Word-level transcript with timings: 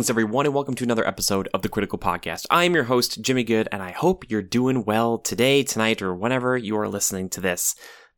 Greetings, 0.00 0.08
everyone, 0.08 0.46
and 0.46 0.54
welcome 0.54 0.74
to 0.76 0.84
another 0.84 1.06
episode 1.06 1.46
of 1.52 1.60
the 1.60 1.68
Critical 1.68 1.98
Podcast. 1.98 2.46
I 2.48 2.64
am 2.64 2.72
your 2.72 2.84
host, 2.84 3.20
Jimmy 3.20 3.44
Good, 3.44 3.68
and 3.70 3.82
I 3.82 3.90
hope 3.90 4.24
you're 4.30 4.40
doing 4.40 4.86
well 4.86 5.18
today, 5.18 5.62
tonight, 5.62 6.00
or 6.00 6.14
whenever 6.14 6.56
you 6.56 6.78
are 6.78 6.88
listening 6.88 7.28
to 7.28 7.40
this. 7.42 7.74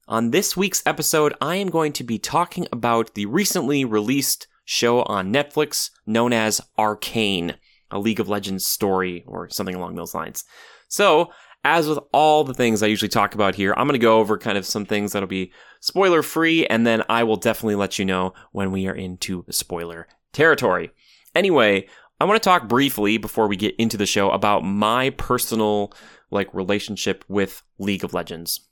On 0.06 0.30
this 0.30 0.56
week's 0.56 0.84
episode, 0.86 1.34
I 1.40 1.56
am 1.56 1.70
going 1.70 1.92
to 1.94 2.04
be 2.04 2.20
talking 2.20 2.68
about 2.70 3.14
the 3.14 3.26
recently 3.26 3.84
released 3.84 4.46
show 4.64 5.02
on 5.02 5.32
Netflix 5.32 5.90
known 6.06 6.32
as 6.32 6.60
Arcane, 6.78 7.56
a 7.90 7.98
League 7.98 8.20
of 8.20 8.28
Legends 8.28 8.64
story, 8.64 9.24
or 9.26 9.50
something 9.50 9.74
along 9.74 9.96
those 9.96 10.14
lines. 10.14 10.44
So, 10.86 11.32
as 11.64 11.88
with 11.88 11.98
all 12.12 12.44
the 12.44 12.54
things 12.54 12.84
I 12.84 12.86
usually 12.86 13.08
talk 13.08 13.34
about 13.34 13.56
here, 13.56 13.74
I'm 13.76 13.88
going 13.88 13.98
to 13.98 14.06
go 14.06 14.20
over 14.20 14.38
kind 14.38 14.56
of 14.56 14.66
some 14.66 14.86
things 14.86 15.12
that'll 15.12 15.26
be 15.26 15.52
spoiler 15.80 16.22
free, 16.22 16.64
and 16.64 16.86
then 16.86 17.02
I 17.08 17.24
will 17.24 17.34
definitely 17.34 17.74
let 17.74 17.98
you 17.98 18.04
know 18.04 18.34
when 18.52 18.70
we 18.70 18.86
are 18.86 18.94
into 18.94 19.44
spoiler 19.50 20.06
territory. 20.32 20.92
Anyway, 21.34 21.86
I 22.20 22.24
want 22.24 22.40
to 22.40 22.48
talk 22.48 22.68
briefly 22.68 23.16
before 23.16 23.48
we 23.48 23.56
get 23.56 23.74
into 23.76 23.96
the 23.96 24.06
show 24.06 24.30
about 24.30 24.64
my 24.64 25.10
personal 25.10 25.92
like 26.30 26.52
relationship 26.54 27.24
with 27.28 27.62
League 27.78 28.04
of 28.04 28.14
Legends. 28.14 28.68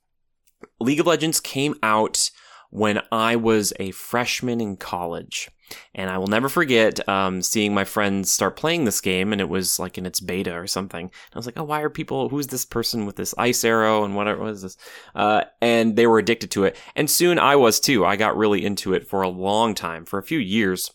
League 0.78 1.00
of 1.00 1.06
Legends 1.06 1.40
came 1.40 1.74
out 1.82 2.30
when 2.70 3.02
I 3.10 3.36
was 3.36 3.72
a 3.80 3.90
freshman 3.90 4.60
in 4.60 4.76
college. 4.76 5.50
And 5.94 6.10
I 6.10 6.18
will 6.18 6.26
never 6.26 6.48
forget 6.48 7.08
um, 7.08 7.42
seeing 7.42 7.72
my 7.72 7.84
friends 7.84 8.30
start 8.30 8.56
playing 8.56 8.84
this 8.84 9.00
game, 9.00 9.32
and 9.32 9.40
it 9.40 9.48
was 9.48 9.78
like 9.78 9.98
in 9.98 10.06
its 10.06 10.18
beta 10.18 10.52
or 10.52 10.66
something. 10.66 11.04
And 11.04 11.32
I 11.32 11.38
was 11.38 11.46
like, 11.46 11.58
"Oh, 11.58 11.64
why 11.64 11.80
are 11.82 11.90
people? 11.90 12.28
Who's 12.28 12.48
this 12.48 12.64
person 12.64 13.06
with 13.06 13.14
this 13.14 13.36
ice 13.38 13.62
arrow 13.62 14.02
and 14.04 14.16
what 14.16 14.38
was 14.40 14.62
this?" 14.62 14.76
Uh, 15.14 15.44
and 15.60 15.94
they 15.94 16.08
were 16.08 16.18
addicted 16.18 16.50
to 16.52 16.64
it, 16.64 16.76
and 16.96 17.08
soon 17.08 17.38
I 17.38 17.54
was 17.54 17.78
too. 17.78 18.04
I 18.04 18.16
got 18.16 18.36
really 18.36 18.64
into 18.64 18.94
it 18.94 19.06
for 19.08 19.22
a 19.22 19.28
long 19.28 19.74
time, 19.74 20.04
for 20.04 20.18
a 20.18 20.24
few 20.24 20.38
years 20.40 20.90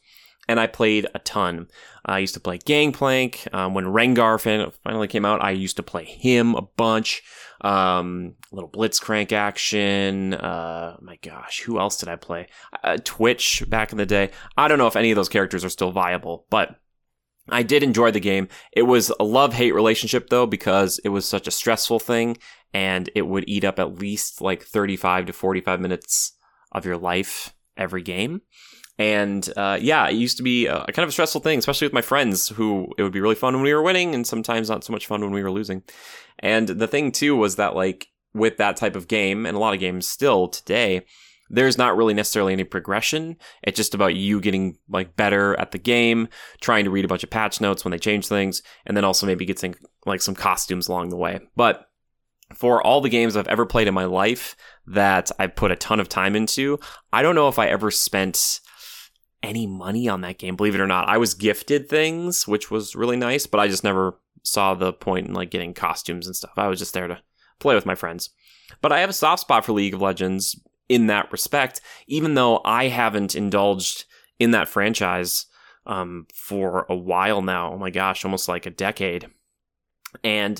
and 0.47 0.59
I 0.59 0.67
played 0.67 1.07
a 1.13 1.19
ton. 1.19 1.67
I 2.05 2.19
used 2.19 2.35
to 2.35 2.39
play 2.39 2.57
Gangplank. 2.57 3.47
Um, 3.51 3.73
when 3.73 3.85
Rengar 3.85 4.39
finally 4.83 5.07
came 5.07 5.25
out, 5.25 5.43
I 5.43 5.52
used 5.52 5.77
to 5.77 5.83
play 5.83 6.05
him 6.05 6.55
a 6.55 6.61
bunch. 6.61 7.23
Um, 7.61 8.35
little 8.52 8.69
Blitzcrank 8.69 9.31
action. 9.31 10.33
Uh, 10.35 10.97
my 11.02 11.17
gosh, 11.17 11.61
who 11.61 11.79
else 11.79 11.97
did 11.97 12.09
I 12.09 12.15
play? 12.15 12.47
Uh, 12.83 12.97
Twitch 13.03 13.63
back 13.67 13.91
in 13.91 13.97
the 13.97 14.05
day. 14.05 14.31
I 14.55 14.67
don't 14.67 14.77
know 14.77 14.87
if 14.87 14.95
any 14.95 15.11
of 15.11 15.15
those 15.15 15.29
characters 15.29 15.65
are 15.65 15.69
still 15.69 15.91
viable, 15.91 16.45
but 16.49 16.75
I 17.49 17.63
did 17.63 17.83
enjoy 17.83 18.11
the 18.11 18.19
game. 18.19 18.47
It 18.71 18.83
was 18.83 19.11
a 19.19 19.23
love 19.23 19.53
hate 19.53 19.73
relationship 19.73 20.30
though, 20.30 20.45
because 20.45 20.99
it 21.03 21.09
was 21.09 21.27
such 21.27 21.47
a 21.47 21.52
stressful 21.52 21.99
thing 21.99 22.37
and 22.73 23.09
it 23.15 23.23
would 23.23 23.45
eat 23.47 23.63
up 23.63 23.80
at 23.80 23.99
least 23.99 24.41
like 24.41 24.63
35 24.63 25.27
to 25.27 25.33
45 25.33 25.80
minutes 25.80 26.33
of 26.71 26.85
your 26.85 26.97
life 26.97 27.53
every 27.77 28.02
game. 28.02 28.41
And 28.97 29.47
uh, 29.57 29.77
yeah, 29.81 30.07
it 30.07 30.15
used 30.15 30.38
to 30.38 30.43
be 30.43 30.67
a, 30.67 30.85
kind 30.85 31.03
of 31.03 31.09
a 31.09 31.11
stressful 31.11 31.41
thing, 31.41 31.59
especially 31.59 31.85
with 31.85 31.93
my 31.93 32.01
friends, 32.01 32.49
who 32.49 32.88
it 32.97 33.03
would 33.03 33.11
be 33.11 33.19
really 33.19 33.35
fun 33.35 33.53
when 33.53 33.63
we 33.63 33.73
were 33.73 33.81
winning, 33.81 34.15
and 34.15 34.25
sometimes 34.25 34.69
not 34.69 34.83
so 34.83 34.93
much 34.93 35.07
fun 35.07 35.21
when 35.21 35.31
we 35.31 35.43
were 35.43 35.52
losing. 35.52 35.83
And 36.39 36.67
the 36.67 36.87
thing 36.87 37.11
too 37.11 37.35
was 37.35 37.57
that 37.57 37.75
like 37.75 38.07
with 38.33 38.57
that 38.57 38.77
type 38.77 38.95
of 38.95 39.07
game, 39.07 39.45
and 39.45 39.55
a 39.55 39.59
lot 39.59 39.73
of 39.73 39.79
games 39.79 40.07
still 40.07 40.47
today, 40.47 41.05
there's 41.49 41.77
not 41.77 41.95
really 41.95 42.14
necessarily 42.14 42.53
any 42.53 42.64
progression. 42.64 43.37
It's 43.64 43.77
just 43.77 43.93
about 43.93 44.15
you 44.15 44.39
getting 44.39 44.77
like 44.89 45.15
better 45.15 45.59
at 45.59 45.71
the 45.71 45.77
game, 45.77 46.30
trying 46.61 46.86
to 46.86 46.89
read 46.89 47.05
a 47.05 47.09
bunch 47.09 47.23
of 47.23 47.30
patch 47.30 47.61
notes 47.61 47.83
when 47.83 47.91
they 47.91 47.99
change 47.99 48.27
things, 48.27 48.61
and 48.86 48.95
then 48.95 49.05
also 49.05 49.25
maybe 49.25 49.45
getting 49.45 49.75
like 50.05 50.21
some 50.21 50.36
costumes 50.36 50.87
along 50.87 51.09
the 51.09 51.17
way. 51.17 51.39
But 51.55 51.86
for 52.53 52.81
all 52.81 53.02
the 53.02 53.09
games 53.09 53.36
I've 53.36 53.47
ever 53.47 53.65
played 53.65 53.87
in 53.87 53.93
my 53.93 54.05
life 54.05 54.55
that 54.87 55.31
I 55.39 55.47
put 55.47 55.71
a 55.71 55.75
ton 55.75 55.99
of 55.99 56.08
time 56.08 56.36
into, 56.36 56.80
I 57.11 57.21
don't 57.21 57.36
know 57.36 57.47
if 57.47 57.59
I 57.59 57.67
ever 57.67 57.91
spent 57.91 58.61
any 59.45 59.67
money 59.67 60.10
on 60.10 60.22
that 60.22 60.38
game, 60.38 60.56
believe 60.56 60.76
it 60.76 60.82
or 60.82 60.88
not. 60.88 61.08
I 61.08 61.17
was 61.17 61.33
gifted 61.33 61.88
things, 61.88 62.48
which 62.48 62.72
was 62.72 62.95
really 62.95 63.17
nice, 63.17 63.45
but 63.45 63.60
I 63.60 63.67
just 63.67 63.83
never 63.83 64.20
saw 64.44 64.73
the 64.73 64.94
point 64.94 65.28
in 65.28 65.33
like 65.33 65.52
getting 65.52 65.73
costumes 65.73 66.28
and 66.28 66.36
stuff. 66.36 66.54
I 66.58 66.67
was 66.67 66.80
just 66.80 66.94
there 66.94 67.08
to 67.08 67.22
play 67.60 67.76
with 67.76 67.86
my 67.86 67.95
friends. 67.95 68.30
But 68.82 68.92
I 68.92 69.00
have 69.00 69.10
a 69.10 69.14
soft 69.14 69.42
spot 69.42 69.66
for 69.66 69.73
League 69.73 69.94
of 69.94 70.02
Legends 70.02 70.60
in 70.89 71.08
that 71.08 71.32
respect, 71.32 71.82
even 72.08 72.33
though 72.33 72.61
I 72.66 72.88
haven't 72.88 73.36
indulged 73.36 74.06
in 74.39 74.52
that 74.52 74.67
franchise 74.67 75.45
um, 75.86 76.27
for 76.33 76.86
a 76.89 76.95
while 76.95 77.42
now. 77.42 77.73
Oh 77.73 77.77
my 77.77 77.89
gosh, 77.89 78.26
almost 78.26 78.50
like 78.50 78.66
a 78.66 78.72
decade. 78.72 79.30
And 80.23 80.60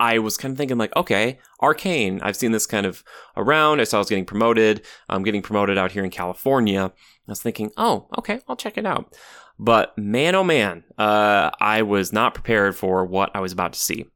I 0.00 0.18
was 0.18 0.36
kind 0.36 0.52
of 0.52 0.58
thinking 0.58 0.78
like, 0.78 0.94
okay, 0.96 1.38
Arcane. 1.60 2.20
I've 2.22 2.36
seen 2.36 2.52
this 2.52 2.66
kind 2.66 2.86
of 2.86 3.02
around. 3.36 3.80
I 3.80 3.84
saw 3.84 3.98
I 3.98 4.00
was 4.00 4.08
getting 4.08 4.24
promoted. 4.24 4.82
I'm 5.08 5.22
getting 5.22 5.42
promoted 5.42 5.76
out 5.76 5.92
here 5.92 6.04
in 6.04 6.10
California. 6.10 6.92
I 6.94 7.30
was 7.30 7.42
thinking, 7.42 7.70
oh, 7.76 8.08
okay, 8.18 8.40
I'll 8.48 8.56
check 8.56 8.78
it 8.78 8.86
out. 8.86 9.16
But 9.58 9.96
man, 9.98 10.34
oh 10.34 10.44
man, 10.44 10.84
uh, 10.98 11.50
I 11.60 11.82
was 11.82 12.12
not 12.12 12.34
prepared 12.34 12.76
for 12.76 13.04
what 13.04 13.30
I 13.34 13.40
was 13.40 13.52
about 13.52 13.72
to 13.72 13.78
see. 13.78 14.06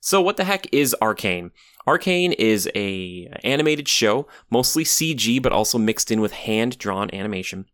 So 0.00 0.20
what 0.20 0.36
the 0.36 0.44
heck 0.44 0.72
is 0.72 0.94
Arcane? 1.02 1.50
Arcane 1.86 2.32
is 2.32 2.68
a 2.74 3.26
animated 3.42 3.88
show, 3.88 4.26
mostly 4.50 4.84
CG, 4.84 5.42
but 5.42 5.52
also 5.52 5.78
mixed 5.78 6.10
in 6.10 6.20
with 6.20 6.32
hand 6.32 6.78
drawn 6.78 7.12
animation 7.14 7.66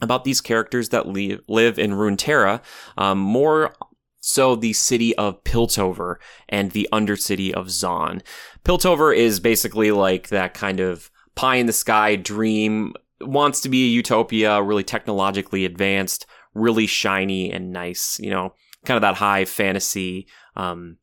about 0.00 0.24
these 0.24 0.40
characters 0.40 0.90
that 0.90 1.06
live 1.06 1.78
in 1.78 1.92
Runeterra, 1.92 2.60
um, 2.98 3.18
more 3.18 3.74
so 4.22 4.54
the 4.54 4.72
city 4.72 5.14
of 5.16 5.42
Piltover 5.44 6.16
and 6.48 6.70
the 6.70 6.88
undercity 6.92 7.52
of 7.52 7.66
Zaun. 7.66 8.22
Piltover 8.64 9.14
is 9.14 9.40
basically 9.40 9.90
like 9.90 10.28
that 10.28 10.54
kind 10.54 10.78
of 10.80 11.10
pie 11.34 11.56
in 11.56 11.66
the 11.66 11.72
sky 11.72 12.14
dream, 12.16 12.94
wants 13.20 13.60
to 13.60 13.68
be 13.68 13.84
a 13.84 13.88
utopia, 13.88 14.62
really 14.62 14.84
technologically 14.84 15.64
advanced, 15.64 16.24
really 16.54 16.86
shiny 16.86 17.52
and 17.52 17.72
nice, 17.72 18.18
you 18.20 18.30
know, 18.30 18.54
kind 18.84 18.96
of 18.96 19.02
that 19.02 19.16
high 19.16 19.44
fantasy 19.44 20.28
um, 20.56 20.98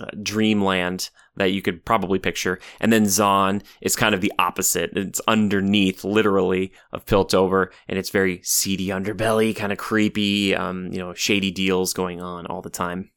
uh, 0.00 0.06
dreamland 0.22 1.10
that 1.36 1.52
you 1.52 1.62
could 1.62 1.84
probably 1.84 2.18
picture. 2.18 2.58
And 2.80 2.92
then 2.92 3.04
Zaun 3.04 3.62
is 3.80 3.96
kind 3.96 4.14
of 4.14 4.20
the 4.20 4.32
opposite. 4.38 4.90
It's 4.96 5.20
underneath, 5.26 6.04
literally, 6.04 6.72
of 6.92 7.06
Piltover, 7.06 7.68
and 7.88 7.98
it's 7.98 8.10
very 8.10 8.40
seedy 8.42 8.88
underbelly, 8.88 9.54
kind 9.54 9.72
of 9.72 9.78
creepy, 9.78 10.54
um, 10.54 10.92
you 10.92 10.98
know, 10.98 11.14
shady 11.14 11.50
deals 11.50 11.92
going 11.92 12.20
on 12.20 12.46
all 12.46 12.62
the 12.62 12.70
time. 12.70 13.10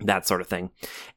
That 0.00 0.26
sort 0.26 0.40
of 0.40 0.48
thing. 0.48 0.70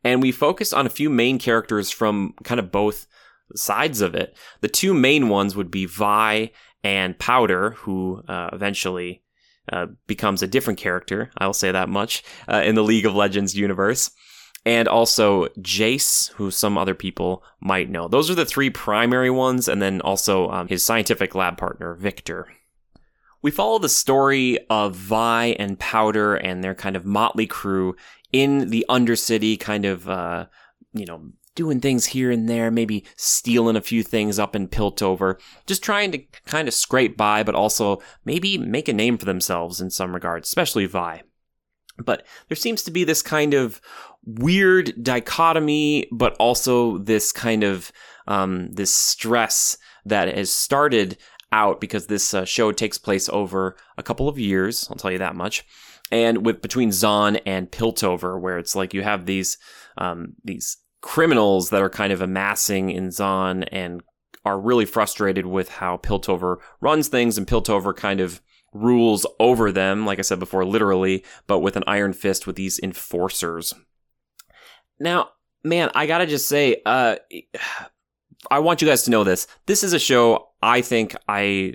And 0.03 0.21
we 0.21 0.31
focus 0.31 0.73
on 0.73 0.85
a 0.85 0.91
few 0.91 1.09
main 1.09 1.39
characters 1.39 1.89
from 1.89 2.33
kind 2.43 2.59
of 2.59 2.71
both 2.71 3.07
sides 3.55 4.01
of 4.01 4.13
it. 4.13 4.37
The 4.61 4.67
two 4.67 4.93
main 4.93 5.29
ones 5.29 5.55
would 5.55 5.71
be 5.71 5.85
Vi 5.85 6.51
and 6.83 7.17
Powder, 7.17 7.71
who 7.71 8.21
uh, 8.27 8.49
eventually 8.53 9.23
uh, 9.71 9.87
becomes 10.05 10.43
a 10.43 10.47
different 10.47 10.79
character. 10.79 11.31
I'll 11.37 11.53
say 11.53 11.71
that 11.71 11.89
much 11.89 12.23
uh, 12.47 12.61
in 12.63 12.75
the 12.75 12.83
League 12.83 13.05
of 13.05 13.15
Legends 13.15 13.55
universe 13.55 14.11
and 14.67 14.89
also 14.89 15.45
Jace, 15.61 16.33
who 16.33 16.51
some 16.51 16.77
other 16.77 16.93
people 16.93 17.41
might 17.61 17.89
know. 17.89 18.09
Those 18.09 18.29
are 18.29 18.35
the 18.35 18.45
three 18.45 18.69
primary 18.69 19.29
ones, 19.29 19.69
and 19.69 19.81
then 19.81 20.01
also 20.01 20.49
um, 20.49 20.67
his 20.67 20.83
scientific 20.83 21.33
lab 21.33 21.57
partner, 21.57 21.95
Viktor. 21.95 22.49
We 23.41 23.49
follow 23.49 23.79
the 23.79 23.87
story 23.87 24.59
of 24.69 24.93
Vi 24.93 25.55
and 25.57 25.79
Powder 25.79 26.35
and 26.35 26.65
their 26.65 26.75
kind 26.75 26.97
of 26.97 27.05
motley 27.05 27.47
crew 27.47 27.95
in 28.33 28.69
the 28.69 28.85
Undercity, 28.89 29.57
kind 29.57 29.85
of, 29.85 30.09
uh, 30.09 30.47
you 30.91 31.05
know, 31.05 31.31
doing 31.55 31.79
things 31.79 32.07
here 32.07 32.29
and 32.29 32.49
there, 32.49 32.69
maybe 32.69 33.05
stealing 33.15 33.77
a 33.77 33.81
few 33.81 34.03
things 34.03 34.37
up 34.37 34.53
in 34.53 34.67
Piltover, 34.67 35.39
just 35.65 35.81
trying 35.81 36.11
to 36.11 36.17
kind 36.45 36.67
of 36.67 36.73
scrape 36.73 37.15
by, 37.15 37.41
but 37.41 37.55
also 37.55 38.01
maybe 38.25 38.57
make 38.57 38.89
a 38.89 38.93
name 38.93 39.17
for 39.17 39.23
themselves 39.25 39.79
in 39.79 39.89
some 39.89 40.13
regards, 40.13 40.49
especially 40.49 40.85
Vi. 40.85 41.21
But 42.03 42.25
there 42.47 42.55
seems 42.55 42.83
to 42.83 42.91
be 42.91 43.03
this 43.03 43.21
kind 43.21 43.53
of 43.53 43.81
weird 44.25 44.93
dichotomy, 45.01 46.07
but 46.11 46.35
also 46.39 46.97
this 46.97 47.31
kind 47.31 47.63
of 47.63 47.91
um, 48.27 48.71
this 48.71 48.93
stress 48.93 49.77
that 50.05 50.35
has 50.35 50.51
started 50.51 51.17
out 51.51 51.79
because 51.79 52.07
this 52.07 52.33
uh, 52.33 52.45
show 52.45 52.71
takes 52.71 52.97
place 52.97 53.29
over 53.29 53.77
a 53.97 54.03
couple 54.03 54.27
of 54.27 54.37
years. 54.37 54.87
I'll 54.89 54.97
tell 54.97 55.11
you 55.11 55.17
that 55.19 55.35
much. 55.35 55.65
And 56.11 56.45
with 56.45 56.61
between 56.61 56.89
Zaun 56.89 57.39
and 57.45 57.71
Piltover, 57.71 58.39
where 58.39 58.57
it's 58.57 58.75
like 58.75 58.93
you 58.93 59.03
have 59.03 59.25
these 59.25 59.57
um, 59.97 60.33
these 60.43 60.77
criminals 61.01 61.69
that 61.69 61.81
are 61.81 61.89
kind 61.89 62.13
of 62.13 62.21
amassing 62.21 62.89
in 62.89 63.09
Zaun 63.09 63.67
and 63.71 64.01
are 64.45 64.59
really 64.59 64.85
frustrated 64.85 65.45
with 65.45 65.69
how 65.69 65.97
Piltover 65.97 66.57
runs 66.79 67.07
things, 67.07 67.37
and 67.37 67.47
Piltover 67.47 67.95
kind 67.95 68.19
of 68.19 68.41
rules 68.77 69.25
over 69.39 69.71
them, 69.71 70.05
like 70.05 70.19
I 70.19 70.23
said 70.23 70.39
before, 70.39 70.65
literally, 70.65 71.23
but 71.47 71.59
with 71.59 71.75
an 71.75 71.83
iron 71.87 72.13
fist 72.13 72.47
with 72.47 72.55
these 72.55 72.79
enforcers 72.79 73.73
now, 74.99 75.29
man, 75.63 75.89
I 75.95 76.07
gotta 76.07 76.25
just 76.25 76.47
say, 76.47 76.81
uh, 76.85 77.17
I 78.51 78.59
want 78.59 78.81
you 78.81 78.87
guys 78.87 79.03
to 79.03 79.11
know 79.11 79.23
this. 79.23 79.47
This 79.65 79.83
is 79.83 79.93
a 79.93 79.99
show 79.99 80.49
I 80.61 80.81
think 80.81 81.15
I, 81.27 81.73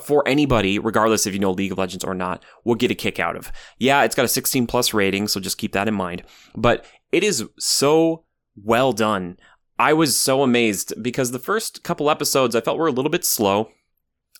for 0.00 0.26
anybody, 0.28 0.78
regardless 0.78 1.26
if 1.26 1.32
you 1.32 1.40
know 1.40 1.50
League 1.50 1.72
of 1.72 1.78
Legends 1.78 2.04
or 2.04 2.14
not, 2.14 2.44
will 2.64 2.74
get 2.74 2.90
a 2.90 2.94
kick 2.94 3.18
out 3.18 3.36
of. 3.36 3.50
Yeah, 3.78 4.02
it's 4.02 4.14
got 4.14 4.26
a 4.26 4.28
16 4.28 4.66
plus 4.66 4.92
rating, 4.92 5.28
so 5.28 5.40
just 5.40 5.58
keep 5.58 5.72
that 5.72 5.88
in 5.88 5.94
mind. 5.94 6.22
But 6.54 6.84
it 7.10 7.24
is 7.24 7.42
so 7.58 8.24
well 8.54 8.92
done. 8.92 9.38
I 9.78 9.94
was 9.94 10.18
so 10.20 10.42
amazed 10.42 11.02
because 11.02 11.30
the 11.30 11.38
first 11.38 11.82
couple 11.82 12.10
episodes 12.10 12.54
I 12.54 12.60
felt 12.60 12.78
were 12.78 12.86
a 12.86 12.92
little 12.92 13.10
bit 13.10 13.24
slow. 13.24 13.70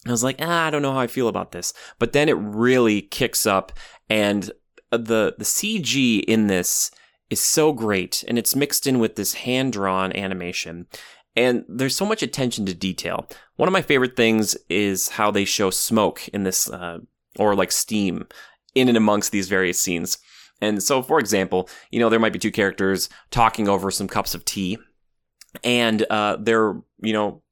I 0.07 0.11
was 0.11 0.25
like, 0.25 0.37
ah, 0.41 0.67
I 0.67 0.71
don't 0.71 0.83
know 0.83 0.93
how 0.93 1.01
I 1.01 1.07
feel 1.07 1.29
about 1.29 1.53
this. 1.53 1.73
But 1.99 2.13
then 2.13 2.29
it 2.29 2.37
really 2.39 3.03
kicks 3.03 3.47
up, 3.47 3.73
and 4.09 4.51
the 4.91 5.35
the 5.37 5.45
CG 5.45 6.23
in 6.25 6.47
this 6.47 6.91
is 7.31 7.41
so 7.41 7.73
great, 7.73 8.25
and 8.29 8.39
it's 8.39 8.57
mixed 8.57 8.87
in 8.87 8.99
with 8.99 9.17
this 9.17 9.35
hand 9.35 9.73
drawn 9.73 10.15
animation. 10.17 10.87
And 11.35 11.65
there's 11.69 11.97
so 11.97 12.07
much 12.07 12.23
attention 12.23 12.65
to 12.67 12.75
detail. 12.75 13.29
One 13.57 13.69
of 13.69 13.73
my 13.73 13.83
favorite 13.83 14.17
things 14.17 14.57
is 14.71 15.11
how 15.11 15.31
they 15.31 15.45
show 15.45 15.71
smoke 15.71 16.27
in 16.29 16.45
this, 16.45 16.71
uh, 16.71 16.99
or 17.39 17.55
like 17.55 17.73
steam, 17.73 18.27
in 18.75 18.89
and 18.89 18.97
amongst 18.97 19.33
these 19.33 19.49
various 19.49 19.81
scenes. 19.81 20.19
And 20.63 20.83
so, 20.83 21.03
for 21.03 21.19
example, 21.19 21.69
you 21.91 22.01
know, 22.01 22.09
there 22.09 22.21
might 22.21 22.33
be 22.33 22.39
two 22.39 22.51
characters 22.51 23.11
talking 23.31 23.69
over 23.69 23.91
some 23.91 24.09
cups 24.09 24.35
of 24.35 24.45
tea, 24.45 24.79
and 25.63 26.07
uh, 26.09 26.37
they're, 26.41 26.75
you 27.03 27.13
know, 27.13 27.43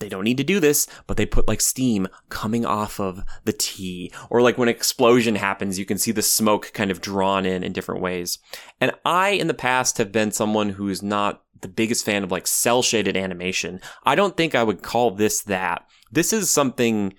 they 0.00 0.08
don't 0.08 0.24
need 0.24 0.36
to 0.36 0.44
do 0.44 0.60
this, 0.60 0.86
but 1.06 1.16
they 1.16 1.26
put 1.26 1.48
like 1.48 1.60
steam 1.60 2.08
coming 2.28 2.64
off 2.64 3.00
of 3.00 3.22
the 3.44 3.52
tea. 3.52 4.12
Or 4.30 4.40
like 4.40 4.56
when 4.56 4.68
an 4.68 4.74
explosion 4.74 5.34
happens, 5.34 5.78
you 5.78 5.84
can 5.84 5.98
see 5.98 6.12
the 6.12 6.22
smoke 6.22 6.72
kind 6.72 6.90
of 6.90 7.00
drawn 7.00 7.44
in 7.44 7.64
in 7.64 7.72
different 7.72 8.00
ways. 8.00 8.38
And 8.80 8.92
I, 9.04 9.30
in 9.30 9.48
the 9.48 9.54
past, 9.54 9.98
have 9.98 10.12
been 10.12 10.30
someone 10.30 10.70
who's 10.70 11.02
not 11.02 11.42
the 11.60 11.68
biggest 11.68 12.04
fan 12.04 12.22
of 12.22 12.30
like 12.30 12.46
cel 12.46 12.82
shaded 12.82 13.16
animation. 13.16 13.80
I 14.04 14.14
don't 14.14 14.36
think 14.36 14.54
I 14.54 14.62
would 14.62 14.82
call 14.82 15.10
this 15.10 15.42
that. 15.42 15.86
This 16.12 16.32
is 16.32 16.50
something, 16.50 17.14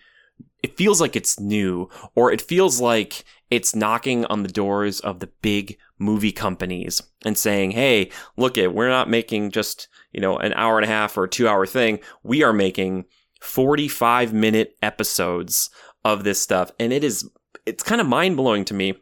it 0.63 0.77
feels 0.77 1.01
like 1.01 1.15
it's 1.15 1.39
new, 1.39 1.89
or 2.15 2.31
it 2.31 2.41
feels 2.41 2.79
like 2.79 3.25
it's 3.49 3.75
knocking 3.75 4.25
on 4.25 4.43
the 4.43 4.49
doors 4.49 4.99
of 4.99 5.19
the 5.19 5.29
big 5.41 5.77
movie 5.97 6.31
companies 6.31 7.01
and 7.25 7.37
saying, 7.37 7.71
Hey, 7.71 8.11
look 8.37 8.57
it, 8.57 8.73
we're 8.73 8.89
not 8.89 9.09
making 9.09 9.51
just, 9.51 9.87
you 10.11 10.21
know, 10.21 10.37
an 10.37 10.53
hour 10.53 10.77
and 10.77 10.85
a 10.85 10.93
half 10.93 11.17
or 11.17 11.27
two 11.27 11.47
hour 11.47 11.65
thing. 11.65 11.99
We 12.23 12.43
are 12.43 12.53
making 12.53 13.05
45 13.41 14.33
minute 14.33 14.77
episodes 14.81 15.69
of 16.05 16.23
this 16.23 16.41
stuff. 16.41 16.71
And 16.79 16.93
it 16.93 17.03
is, 17.03 17.29
it's 17.65 17.83
kind 17.83 18.01
of 18.01 18.07
mind 18.07 18.37
blowing 18.37 18.65
to 18.65 18.73
me 18.73 18.95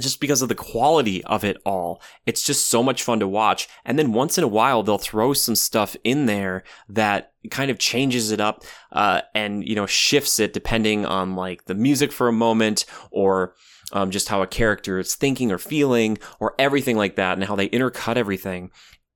just 0.00 0.20
because 0.20 0.40
of 0.40 0.48
the 0.48 0.54
quality 0.54 1.22
of 1.24 1.44
it 1.44 1.58
all. 1.64 2.00
It's 2.26 2.42
just 2.42 2.68
so 2.68 2.82
much 2.82 3.02
fun 3.02 3.20
to 3.20 3.28
watch. 3.28 3.68
And 3.84 3.98
then 3.98 4.12
once 4.12 4.38
in 4.38 4.44
a 4.44 4.48
while, 4.48 4.82
they'll 4.82 4.98
throw 4.98 5.32
some 5.32 5.56
stuff 5.56 5.96
in 6.04 6.26
there 6.26 6.62
that 6.88 7.32
kind 7.50 7.70
of 7.70 7.78
changes 7.78 8.30
it 8.30 8.40
up, 8.40 8.64
uh, 8.92 9.22
and, 9.34 9.66
you 9.66 9.74
know, 9.74 9.86
shifts 9.86 10.38
it 10.38 10.52
depending 10.52 11.04
on 11.04 11.36
like 11.36 11.64
the 11.66 11.74
music 11.74 12.12
for 12.12 12.28
a 12.28 12.32
moment 12.32 12.84
or, 13.10 13.54
um, 13.92 14.10
just 14.10 14.28
how 14.28 14.42
a 14.42 14.46
character 14.46 14.98
is 14.98 15.14
thinking 15.14 15.50
or 15.52 15.58
feeling 15.58 16.18
or 16.38 16.54
everything 16.58 16.96
like 16.96 17.16
that 17.16 17.34
and 17.38 17.44
how 17.44 17.56
they 17.56 17.68
intercut 17.68 18.16
everything. 18.16 18.70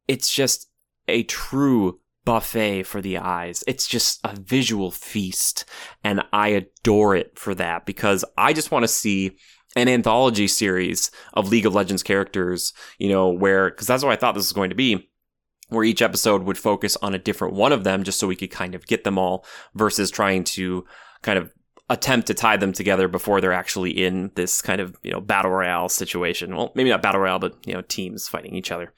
It's 0.08 0.30
just 0.30 0.68
a 1.08 1.22
true 1.24 2.00
buffet 2.24 2.84
for 2.84 3.00
the 3.00 3.18
eyes. 3.18 3.62
It's 3.66 3.86
just 3.86 4.20
a 4.24 4.34
visual 4.36 4.90
feast. 4.90 5.64
And 6.02 6.22
I 6.32 6.48
adore 6.48 7.16
it 7.16 7.38
for 7.38 7.54
that 7.56 7.86
because 7.86 8.24
I 8.36 8.52
just 8.52 8.70
want 8.70 8.84
to 8.84 8.88
see 8.88 9.36
an 9.76 9.88
anthology 9.88 10.46
series 10.46 11.10
of 11.34 11.48
League 11.48 11.66
of 11.66 11.74
Legends 11.74 12.02
characters, 12.02 12.72
you 12.98 13.08
know, 13.08 13.28
where, 13.30 13.70
because 13.70 13.86
that's 13.86 14.04
what 14.04 14.12
I 14.12 14.16
thought 14.16 14.34
this 14.34 14.44
was 14.44 14.52
going 14.52 14.70
to 14.70 14.76
be, 14.76 15.10
where 15.68 15.84
each 15.84 16.02
episode 16.02 16.44
would 16.44 16.58
focus 16.58 16.96
on 17.02 17.14
a 17.14 17.18
different 17.18 17.54
one 17.54 17.72
of 17.72 17.84
them 17.84 18.04
just 18.04 18.18
so 18.18 18.26
we 18.26 18.36
could 18.36 18.50
kind 18.50 18.74
of 18.74 18.86
get 18.86 19.04
them 19.04 19.18
all 19.18 19.44
versus 19.74 20.10
trying 20.10 20.44
to 20.44 20.84
kind 21.22 21.38
of 21.38 21.52
attempt 21.90 22.26
to 22.26 22.34
tie 22.34 22.56
them 22.56 22.72
together 22.72 23.08
before 23.08 23.40
they're 23.40 23.52
actually 23.52 23.90
in 23.90 24.30
this 24.36 24.62
kind 24.62 24.80
of, 24.80 24.96
you 25.02 25.10
know, 25.10 25.20
battle 25.20 25.50
royale 25.50 25.88
situation. 25.88 26.56
Well, 26.56 26.72
maybe 26.74 26.90
not 26.90 27.02
battle 27.02 27.20
royale, 27.20 27.38
but, 27.38 27.56
you 27.66 27.74
know, 27.74 27.82
teams 27.82 28.26
fighting 28.26 28.54
each 28.54 28.72
other. 28.72 28.94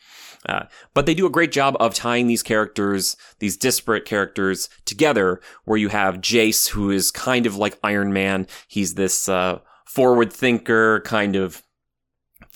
Uh, 0.48 0.66
but 0.94 1.06
they 1.06 1.14
do 1.14 1.26
a 1.26 1.30
great 1.30 1.50
job 1.50 1.76
of 1.80 1.94
tying 1.94 2.28
these 2.28 2.44
characters, 2.44 3.16
these 3.40 3.56
disparate 3.56 4.04
characters 4.04 4.68
together 4.84 5.40
where 5.64 5.78
you 5.78 5.88
have 5.88 6.20
Jace, 6.20 6.68
who 6.68 6.90
is 6.90 7.10
kind 7.10 7.46
of 7.46 7.56
like 7.56 7.78
Iron 7.82 8.12
Man. 8.12 8.46
He's 8.68 8.94
this, 8.94 9.28
uh, 9.28 9.58
forward 9.86 10.32
thinker 10.32 11.00
kind 11.00 11.34
of 11.36 11.62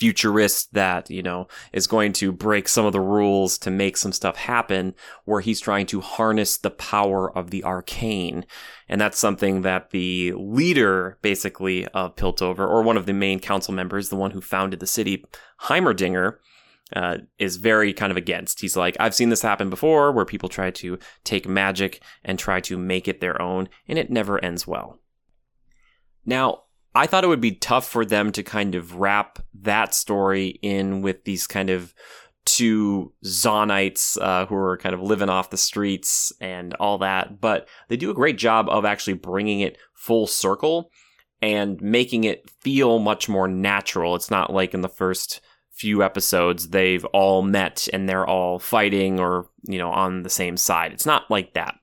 futurist 0.01 0.73
that, 0.73 1.11
you 1.11 1.21
know, 1.21 1.47
is 1.73 1.85
going 1.85 2.11
to 2.11 2.31
break 2.31 2.67
some 2.67 2.87
of 2.87 2.91
the 2.91 2.99
rules 2.99 3.59
to 3.59 3.69
make 3.69 3.95
some 3.95 4.11
stuff 4.11 4.35
happen, 4.35 4.95
where 5.25 5.41
he's 5.41 5.59
trying 5.59 5.85
to 5.85 6.01
harness 6.01 6.57
the 6.57 6.71
power 6.71 7.31
of 7.37 7.51
the 7.51 7.63
arcane. 7.63 8.43
And 8.89 8.99
that's 8.99 9.19
something 9.19 9.61
that 9.61 9.91
the 9.91 10.33
leader, 10.35 11.19
basically, 11.21 11.85
of 11.89 12.15
Piltover, 12.15 12.67
or 12.67 12.81
one 12.81 12.97
of 12.97 13.05
the 13.05 13.13
main 13.13 13.39
council 13.39 13.75
members, 13.75 14.09
the 14.09 14.15
one 14.15 14.31
who 14.31 14.41
founded 14.41 14.79
the 14.79 14.87
city, 14.87 15.23
Heimerdinger, 15.65 16.37
uh, 16.95 17.17
is 17.37 17.57
very 17.57 17.93
kind 17.93 18.09
of 18.09 18.17
against. 18.17 18.59
He's 18.59 18.75
like, 18.75 18.97
I've 18.99 19.13
seen 19.13 19.29
this 19.29 19.43
happen 19.43 19.69
before 19.69 20.11
where 20.11 20.25
people 20.25 20.49
try 20.49 20.71
to 20.71 20.97
take 21.23 21.47
magic 21.47 22.01
and 22.23 22.39
try 22.39 22.59
to 22.61 22.75
make 22.75 23.07
it 23.07 23.21
their 23.21 23.39
own, 23.39 23.69
and 23.87 23.99
it 23.99 24.09
never 24.09 24.43
ends 24.43 24.65
well. 24.65 24.97
Now, 26.25 26.63
I 26.93 27.07
thought 27.07 27.23
it 27.23 27.27
would 27.27 27.41
be 27.41 27.53
tough 27.53 27.87
for 27.87 28.03
them 28.05 28.31
to 28.33 28.43
kind 28.43 28.75
of 28.75 28.95
wrap 28.95 29.39
that 29.61 29.93
story 29.93 30.59
in 30.61 31.01
with 31.01 31.23
these 31.23 31.47
kind 31.47 31.69
of 31.69 31.93
two 32.45 33.13
Zaunites 33.23 34.19
uh, 34.19 34.45
who 34.45 34.55
are 34.55 34.77
kind 34.77 34.93
of 34.93 35.01
living 35.01 35.29
off 35.29 35.51
the 35.51 35.57
streets 35.57 36.33
and 36.41 36.73
all 36.75 36.97
that. 36.97 37.39
But 37.39 37.67
they 37.87 37.97
do 37.97 38.11
a 38.11 38.15
great 38.15 38.37
job 38.37 38.67
of 38.69 38.83
actually 38.83 39.13
bringing 39.13 39.61
it 39.61 39.77
full 39.93 40.27
circle 40.27 40.91
and 41.41 41.81
making 41.81 42.23
it 42.23 42.49
feel 42.61 42.99
much 42.99 43.29
more 43.29 43.47
natural. 43.47 44.15
It's 44.15 44.31
not 44.31 44.53
like 44.53 44.73
in 44.73 44.81
the 44.81 44.89
first 44.89 45.41
few 45.71 46.03
episodes 46.03 46.69
they've 46.69 47.05
all 47.05 47.41
met 47.41 47.87
and 47.93 48.07
they're 48.07 48.27
all 48.27 48.59
fighting 48.59 49.19
or, 49.19 49.47
you 49.63 49.77
know, 49.77 49.91
on 49.91 50.23
the 50.23 50.29
same 50.29 50.57
side. 50.57 50.91
It's 50.91 51.05
not 51.05 51.31
like 51.31 51.53
that. 51.53 51.75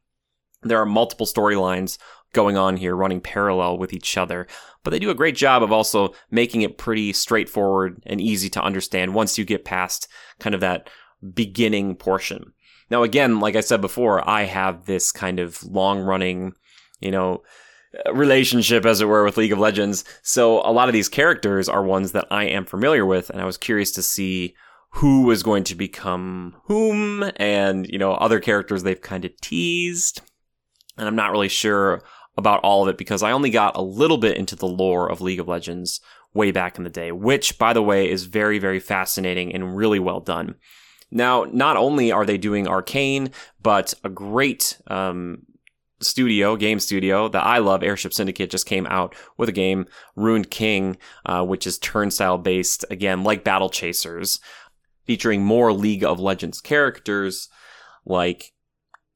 There 0.62 0.80
are 0.80 0.86
multiple 0.86 1.26
storylines 1.26 1.98
going 2.32 2.56
on 2.56 2.76
here 2.76 2.94
running 2.94 3.20
parallel 3.20 3.78
with 3.78 3.92
each 3.92 4.16
other. 4.16 4.46
But 4.84 4.90
they 4.90 4.98
do 4.98 5.10
a 5.10 5.14
great 5.14 5.36
job 5.36 5.62
of 5.62 5.72
also 5.72 6.14
making 6.30 6.62
it 6.62 6.78
pretty 6.78 7.12
straightforward 7.12 8.02
and 8.06 8.20
easy 8.20 8.48
to 8.50 8.62
understand 8.62 9.14
once 9.14 9.36
you 9.36 9.44
get 9.44 9.64
past 9.64 10.08
kind 10.38 10.54
of 10.54 10.60
that 10.60 10.88
beginning 11.34 11.96
portion. 11.96 12.52
Now, 12.90 13.02
again, 13.02 13.40
like 13.40 13.56
I 13.56 13.60
said 13.60 13.80
before, 13.80 14.26
I 14.28 14.44
have 14.44 14.86
this 14.86 15.12
kind 15.12 15.40
of 15.40 15.62
long 15.64 16.00
running, 16.00 16.54
you 17.00 17.10
know, 17.10 17.42
relationship, 18.12 18.86
as 18.86 19.00
it 19.00 19.06
were, 19.06 19.24
with 19.24 19.36
League 19.36 19.52
of 19.52 19.58
Legends. 19.58 20.04
So 20.22 20.60
a 20.60 20.72
lot 20.72 20.88
of 20.88 20.92
these 20.92 21.08
characters 21.08 21.68
are 21.68 21.82
ones 21.82 22.12
that 22.12 22.26
I 22.30 22.44
am 22.44 22.64
familiar 22.64 23.04
with, 23.04 23.30
and 23.30 23.40
I 23.40 23.44
was 23.44 23.58
curious 23.58 23.90
to 23.92 24.02
see 24.02 24.54
who 24.92 25.22
was 25.22 25.42
going 25.42 25.64
to 25.64 25.74
become 25.74 26.56
whom 26.64 27.30
and, 27.36 27.86
you 27.88 27.98
know, 27.98 28.12
other 28.12 28.40
characters 28.40 28.82
they've 28.82 29.00
kind 29.00 29.24
of 29.24 29.38
teased. 29.40 30.22
And 30.96 31.06
I'm 31.06 31.16
not 31.16 31.30
really 31.30 31.48
sure 31.48 32.02
about 32.38 32.60
all 32.60 32.84
of 32.84 32.88
it 32.88 32.96
because 32.96 33.22
I 33.22 33.32
only 33.32 33.50
got 33.50 33.76
a 33.76 33.82
little 33.82 34.16
bit 34.16 34.36
into 34.36 34.54
the 34.54 34.68
lore 34.68 35.10
of 35.10 35.20
League 35.20 35.40
of 35.40 35.48
Legends 35.48 36.00
way 36.32 36.52
back 36.52 36.78
in 36.78 36.84
the 36.84 36.90
day, 36.90 37.10
which, 37.10 37.58
by 37.58 37.72
the 37.72 37.82
way, 37.82 38.08
is 38.08 38.24
very, 38.24 38.60
very 38.60 38.78
fascinating 38.78 39.52
and 39.52 39.76
really 39.76 39.98
well 39.98 40.20
done. 40.20 40.54
Now, 41.10 41.46
not 41.52 41.76
only 41.76 42.12
are 42.12 42.24
they 42.24 42.38
doing 42.38 42.68
Arcane, 42.68 43.32
but 43.60 43.92
a 44.04 44.08
great 44.08 44.80
um, 44.86 45.46
studio, 46.00 46.54
game 46.54 46.78
studio 46.78 47.28
that 47.28 47.44
I 47.44 47.58
love, 47.58 47.82
Airship 47.82 48.12
Syndicate, 48.12 48.50
just 48.50 48.66
came 48.66 48.86
out 48.86 49.16
with 49.36 49.48
a 49.48 49.52
game, 49.52 49.86
Ruined 50.14 50.48
King, 50.48 50.96
uh, 51.26 51.44
which 51.44 51.66
is 51.66 51.76
turnstile 51.78 52.38
based, 52.38 52.84
again, 52.88 53.24
like 53.24 53.42
Battle 53.42 53.68
Chasers, 53.68 54.38
featuring 55.06 55.42
more 55.42 55.72
League 55.72 56.04
of 56.04 56.20
Legends 56.20 56.60
characters 56.60 57.48
like 58.04 58.52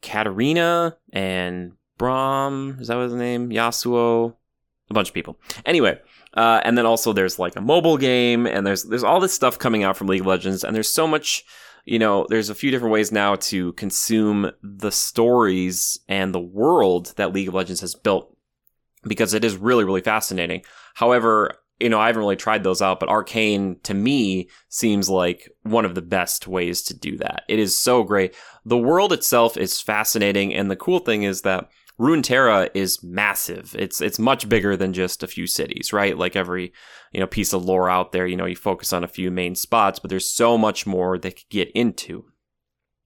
Katarina 0.00 0.96
and 1.12 1.74
Braum, 2.02 2.80
is 2.80 2.88
that 2.88 2.96
what 2.96 3.04
his 3.04 3.14
name? 3.14 3.50
Yasuo, 3.50 4.34
a 4.90 4.94
bunch 4.94 5.08
of 5.08 5.14
people. 5.14 5.38
Anyway, 5.64 6.00
uh, 6.34 6.60
and 6.64 6.76
then 6.76 6.84
also 6.84 7.12
there's 7.12 7.38
like 7.38 7.54
a 7.54 7.60
mobile 7.60 7.96
game, 7.96 8.44
and 8.46 8.66
there's 8.66 8.82
there's 8.82 9.04
all 9.04 9.20
this 9.20 9.32
stuff 9.32 9.56
coming 9.58 9.84
out 9.84 9.96
from 9.96 10.08
League 10.08 10.22
of 10.22 10.26
Legends, 10.26 10.64
and 10.64 10.74
there's 10.74 10.92
so 10.92 11.06
much. 11.06 11.44
You 11.84 11.98
know, 11.98 12.26
there's 12.28 12.48
a 12.48 12.54
few 12.54 12.70
different 12.70 12.92
ways 12.92 13.10
now 13.10 13.34
to 13.36 13.72
consume 13.72 14.52
the 14.62 14.92
stories 14.92 15.98
and 16.08 16.32
the 16.32 16.40
world 16.40 17.12
that 17.16 17.32
League 17.32 17.48
of 17.48 17.54
Legends 17.54 17.80
has 17.80 17.96
built 17.96 18.36
because 19.02 19.34
it 19.34 19.44
is 19.44 19.56
really, 19.56 19.82
really 19.82 20.00
fascinating. 20.00 20.62
However, 20.94 21.56
you 21.80 21.88
know, 21.88 21.98
I 21.98 22.06
haven't 22.06 22.20
really 22.20 22.36
tried 22.36 22.62
those 22.62 22.80
out, 22.80 23.00
but 23.00 23.08
Arcane 23.08 23.80
to 23.82 23.94
me 23.94 24.48
seems 24.68 25.10
like 25.10 25.50
one 25.62 25.84
of 25.84 25.96
the 25.96 26.02
best 26.02 26.46
ways 26.46 26.82
to 26.82 26.96
do 26.96 27.16
that. 27.18 27.42
It 27.48 27.58
is 27.58 27.76
so 27.76 28.04
great. 28.04 28.36
The 28.64 28.78
world 28.78 29.12
itself 29.12 29.56
is 29.56 29.80
fascinating, 29.80 30.54
and 30.54 30.70
the 30.70 30.76
cool 30.76 31.00
thing 31.00 31.24
is 31.24 31.42
that 31.42 31.68
Runeterra 31.98 32.70
is 32.74 33.02
massive. 33.02 33.74
It's 33.78 34.00
it's 34.00 34.18
much 34.18 34.48
bigger 34.48 34.76
than 34.76 34.92
just 34.92 35.22
a 35.22 35.28
few 35.28 35.46
cities, 35.46 35.92
right? 35.92 36.16
Like 36.16 36.36
every 36.36 36.72
you 37.12 37.20
know 37.20 37.26
piece 37.26 37.52
of 37.52 37.64
lore 37.64 37.90
out 37.90 38.12
there, 38.12 38.26
you 38.26 38.36
know, 38.36 38.46
you 38.46 38.56
focus 38.56 38.92
on 38.92 39.04
a 39.04 39.08
few 39.08 39.30
main 39.30 39.54
spots, 39.54 39.98
but 39.98 40.08
there's 40.08 40.30
so 40.30 40.56
much 40.56 40.86
more 40.86 41.18
they 41.18 41.32
could 41.32 41.48
get 41.50 41.70
into. 41.72 42.24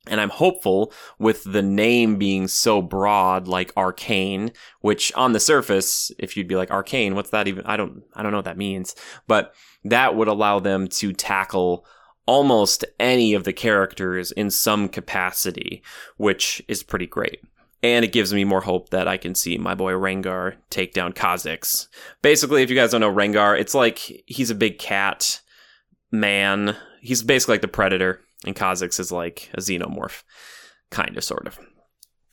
And 0.08 0.20
I'm 0.20 0.30
hopeful 0.30 0.92
with 1.18 1.42
the 1.44 1.62
name 1.62 2.16
being 2.16 2.46
so 2.48 2.80
broad, 2.80 3.48
like 3.48 3.72
arcane, 3.76 4.52
which 4.80 5.12
on 5.14 5.32
the 5.32 5.40
surface, 5.40 6.12
if 6.18 6.36
you'd 6.36 6.48
be 6.48 6.56
like 6.56 6.70
arcane, 6.70 7.14
what's 7.14 7.30
that 7.30 7.48
even? 7.48 7.66
I 7.66 7.76
don't, 7.76 8.04
I 8.14 8.22
don't 8.22 8.30
know 8.30 8.38
what 8.38 8.44
that 8.44 8.56
means, 8.56 8.94
but 9.26 9.54
that 9.84 10.14
would 10.14 10.28
allow 10.28 10.60
them 10.60 10.86
to 10.88 11.12
tackle 11.12 11.84
almost 12.26 12.84
any 13.00 13.34
of 13.34 13.44
the 13.44 13.52
characters 13.52 14.32
in 14.32 14.50
some 14.50 14.88
capacity, 14.88 15.82
which 16.16 16.62
is 16.68 16.82
pretty 16.82 17.06
great. 17.06 17.40
And 17.82 18.04
it 18.04 18.12
gives 18.12 18.32
me 18.32 18.44
more 18.44 18.60
hope 18.62 18.90
that 18.90 19.08
I 19.08 19.16
can 19.16 19.34
see 19.34 19.58
my 19.58 19.74
boy 19.74 19.92
Rengar 19.92 20.56
take 20.70 20.92
down 20.92 21.12
Kha'Zix. 21.12 21.88
Basically, 22.22 22.62
if 22.62 22.70
you 22.70 22.76
guys 22.76 22.90
don't 22.90 23.00
know 23.00 23.12
Rengar, 23.12 23.58
it's 23.58 23.74
like 23.74 23.98
he's 24.26 24.50
a 24.50 24.54
big 24.54 24.78
cat 24.78 25.40
man. 26.10 26.76
He's 27.00 27.22
basically 27.22 27.54
like 27.54 27.62
the 27.62 27.68
Predator, 27.68 28.20
and 28.44 28.56
Kha'Zix 28.56 28.98
is 28.98 29.12
like 29.12 29.50
a 29.54 29.58
xenomorph, 29.58 30.22
kind 30.90 31.16
of, 31.16 31.24
sort 31.24 31.46
of. 31.46 31.58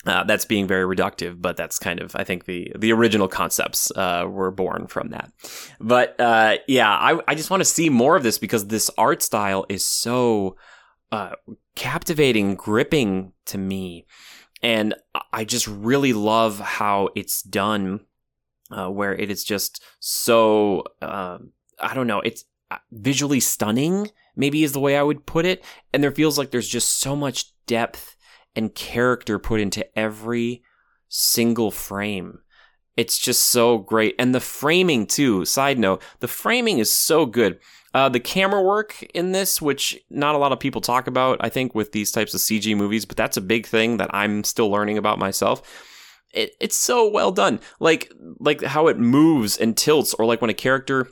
Uh, 0.05 0.23
that's 0.25 0.43
being 0.43 0.67
very 0.67 0.83
reductive, 0.83 1.41
but 1.41 1.55
that's 1.55 1.79
kind 1.79 2.01
of 2.01 2.13
I 2.15 2.25
think 2.25 2.43
the 2.43 2.71
the 2.77 2.91
original 2.91 3.29
concepts 3.29 3.89
uh, 3.95 4.25
were 4.29 4.51
born 4.51 4.87
from 4.87 5.09
that. 5.09 5.31
But 5.79 6.19
uh, 6.19 6.57
yeah, 6.67 6.89
I 6.89 7.19
I 7.25 7.35
just 7.35 7.49
want 7.49 7.61
to 7.61 7.65
see 7.65 7.89
more 7.89 8.17
of 8.17 8.23
this 8.23 8.37
because 8.37 8.67
this 8.67 8.89
art 8.97 9.21
style 9.21 9.65
is 9.69 9.87
so 9.87 10.57
uh, 11.13 11.35
captivating, 11.75 12.55
gripping 12.55 13.31
to 13.45 13.57
me, 13.57 14.05
and 14.63 14.95
I 15.31 15.43
just 15.43 15.67
really 15.67 16.13
love 16.13 16.59
how 16.59 17.09
it's 17.15 17.43
done, 17.43 18.05
uh, 18.71 18.87
where 18.87 19.13
it 19.13 19.29
is 19.29 19.43
just 19.43 19.83
so 19.99 20.85
uh, 21.01 21.39
I 21.79 21.93
don't 21.93 22.07
know, 22.07 22.21
it's 22.21 22.45
visually 22.91 23.41
stunning. 23.41 24.09
Maybe 24.35 24.63
is 24.63 24.71
the 24.71 24.79
way 24.79 24.97
I 24.97 25.03
would 25.03 25.27
put 25.27 25.45
it, 25.45 25.63
and 25.93 26.03
there 26.03 26.11
feels 26.11 26.39
like 26.39 26.49
there's 26.49 26.67
just 26.67 26.99
so 26.99 27.15
much 27.15 27.53
depth 27.67 28.15
and 28.55 28.73
character 28.73 29.37
put 29.37 29.59
into 29.59 29.85
every 29.97 30.63
single 31.07 31.69
frame. 31.69 32.39
It's 32.95 33.17
just 33.17 33.45
so 33.45 33.77
great. 33.79 34.15
And 34.19 34.35
the 34.35 34.39
framing, 34.39 35.05
too. 35.07 35.45
Side 35.45 35.79
note, 35.79 36.01
the 36.19 36.27
framing 36.27 36.77
is 36.77 36.91
so 36.91 37.25
good. 37.25 37.59
Uh, 37.93 38.09
the 38.09 38.19
camera 38.19 38.61
work 38.61 39.03
in 39.13 39.31
this, 39.31 39.61
which 39.61 39.99
not 40.09 40.35
a 40.35 40.39
lot 40.39 40.51
of 40.51 40.59
people 40.59 40.81
talk 40.81 41.07
about, 41.07 41.37
I 41.41 41.49
think, 41.49 41.75
with 41.75 41.91
these 41.91 42.11
types 42.11 42.33
of 42.33 42.39
CG 42.41 42.75
movies, 42.75 43.05
but 43.05 43.17
that's 43.17 43.37
a 43.37 43.41
big 43.41 43.67
thing 43.67 43.97
that 43.97 44.09
I'm 44.13 44.43
still 44.43 44.69
learning 44.69 44.97
about 44.97 45.19
myself. 45.19 45.61
It, 46.33 46.55
it's 46.59 46.77
so 46.77 47.07
well 47.07 47.31
done. 47.31 47.59
Like, 47.79 48.11
like 48.39 48.63
how 48.63 48.87
it 48.87 48.97
moves 48.97 49.57
and 49.57 49.77
tilts, 49.77 50.15
or 50.15 50.25
like 50.25 50.41
when 50.41 50.49
a 50.49 50.55
character 50.55 51.09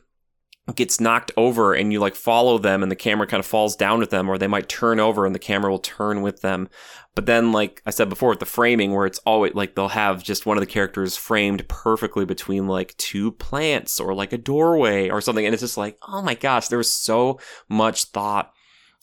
gets 0.76 1.00
knocked 1.00 1.32
over 1.38 1.74
and 1.74 1.92
you 1.92 2.00
like 2.00 2.16
follow 2.16 2.58
them 2.58 2.84
and 2.84 2.92
the 2.92 2.96
camera 2.96 3.28
kind 3.28 3.40
of 3.40 3.46
falls 3.46 3.76
down 3.76 4.00
with 4.00 4.10
them 4.10 4.30
or 4.30 4.38
they 4.38 4.48
might 4.48 4.70
turn 4.70 5.00
over 5.00 5.26
and 5.26 5.34
the 5.34 5.40
camera 5.40 5.72
will 5.72 5.80
turn 5.80 6.22
with 6.22 6.42
them. 6.42 6.70
But 7.16 7.26
then 7.26 7.52
like 7.52 7.82
i 7.86 7.90
said 7.90 8.10
before 8.10 8.30
with 8.30 8.40
the 8.40 8.46
framing 8.46 8.94
where 8.94 9.06
it's 9.06 9.20
always 9.20 9.54
like 9.54 9.76
they'll 9.76 9.90
have 9.90 10.24
just 10.24 10.46
one 10.46 10.58
of 10.58 10.62
the 10.62 10.68
characters 10.68 11.18
framed 11.18 11.68
perfectly 11.68 12.26
between 12.26 12.68
like 12.68 12.96
two 12.98 13.32
plants 13.34 14.00
or 14.00 14.14
like 14.14 14.34
a 14.34 14.38
doorway 14.38 15.10
or 15.10 15.22
something 15.22 15.46
and 15.46 15.54
it's 15.54 15.62
just 15.62 15.78
like 15.78 15.98
oh 16.08 16.22
my 16.22 16.36
gosh 16.36 16.68
there's 16.68 16.92
so 16.92 17.40
much 17.68 18.06
thought 18.06 18.54